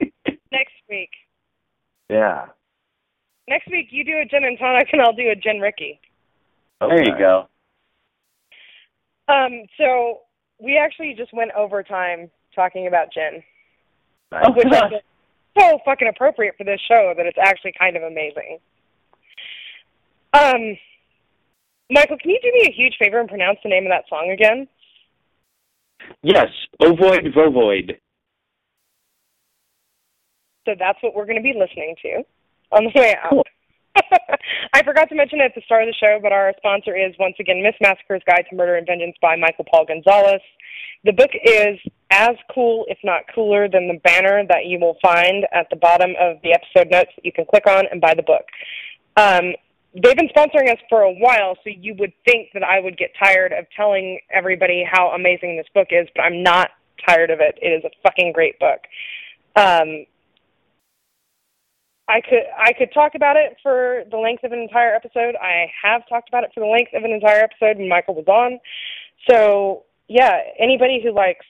[0.52, 1.10] Next week.
[2.10, 2.46] Yeah.
[3.48, 6.00] Next week you do a gin and tonic and I'll do a gin Rickey.
[6.80, 7.48] There you go.
[9.28, 10.20] Um, so
[10.60, 13.42] we actually just went over time talking about gin,
[14.32, 14.44] Nice.
[14.54, 14.92] which I is
[15.58, 18.58] so fucking appropriate for this show that it's actually kind of amazing.
[20.32, 20.76] Um,
[21.90, 24.30] Michael, can you do me a huge favor and pronounce the name of that song
[24.30, 24.66] again?
[26.22, 26.48] Yes,
[26.80, 27.98] ovoid vovoid.
[30.66, 32.22] So that's what we're going to be listening to
[32.72, 33.30] on the way out.
[33.30, 33.44] Cool.
[34.72, 37.36] I forgot to mention at the start of the show, but our sponsor is once
[37.38, 40.40] again Miss Massacre's Guide to Murder and Vengeance by Michael Paul Gonzalez.
[41.04, 41.78] The book is
[42.10, 46.10] as cool, if not cooler, than the banner that you will find at the bottom
[46.18, 48.46] of the episode notes that you can click on and buy the book.
[49.16, 49.54] Um,
[49.94, 53.10] they've been sponsoring us for a while, so you would think that I would get
[53.22, 56.70] tired of telling everybody how amazing this book is, but I'm not
[57.08, 57.58] tired of it.
[57.62, 58.80] It is a fucking great book.
[59.56, 60.06] Um,
[62.06, 65.36] I could I could talk about it for the length of an entire episode.
[65.40, 68.26] I have talked about it for the length of an entire episode when Michael was
[68.28, 68.58] on.
[69.30, 71.46] So yeah, anybody who likes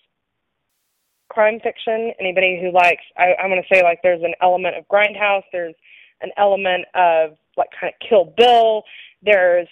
[1.28, 5.42] crime fiction, anybody who likes I, I'm gonna say like there's an element of grindhouse,
[5.50, 5.74] there's
[6.20, 8.82] an element of like kind of kill Bill,
[9.22, 9.68] there's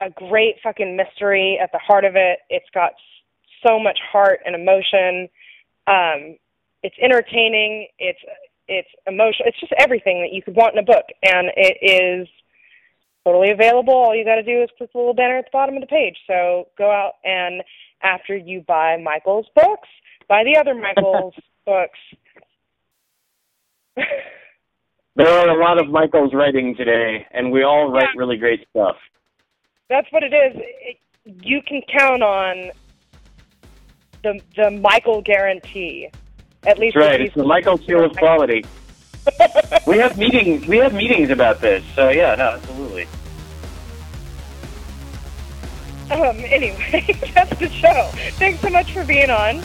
[0.00, 2.40] a great fucking mystery at the heart of it.
[2.50, 2.92] It's got
[3.66, 5.28] so much heart and emotion.
[5.86, 6.36] Um,
[6.82, 7.88] it's entertaining.
[7.98, 8.18] It's
[8.68, 9.46] it's emotional.
[9.46, 12.28] It's just everything that you could want in a book, and it is
[13.24, 13.94] totally available.
[13.94, 15.86] All you got to do is click the little banner at the bottom of the
[15.86, 16.16] page.
[16.26, 17.62] So go out and
[18.02, 19.88] after you buy Michael's books,
[20.28, 21.34] buy the other Michael's
[21.66, 21.98] books.
[25.16, 28.18] There are a lot of Michaels writing today, and we all write Yeah.
[28.20, 28.96] really great stuff.
[29.88, 30.52] That's what it is.
[30.56, 30.98] It,
[31.42, 32.70] you can count on
[34.22, 36.08] the the Michael guarantee.
[36.66, 37.20] At least That's right.
[37.20, 38.64] It's the Michael seal of quality.
[39.88, 40.68] We have meetings.
[40.68, 41.84] We have meetings about this.
[41.96, 43.08] So yeah, no, absolutely.
[46.12, 47.04] Um, anyway,
[47.34, 48.10] that's the show.
[48.38, 49.62] Thanks so much for being on.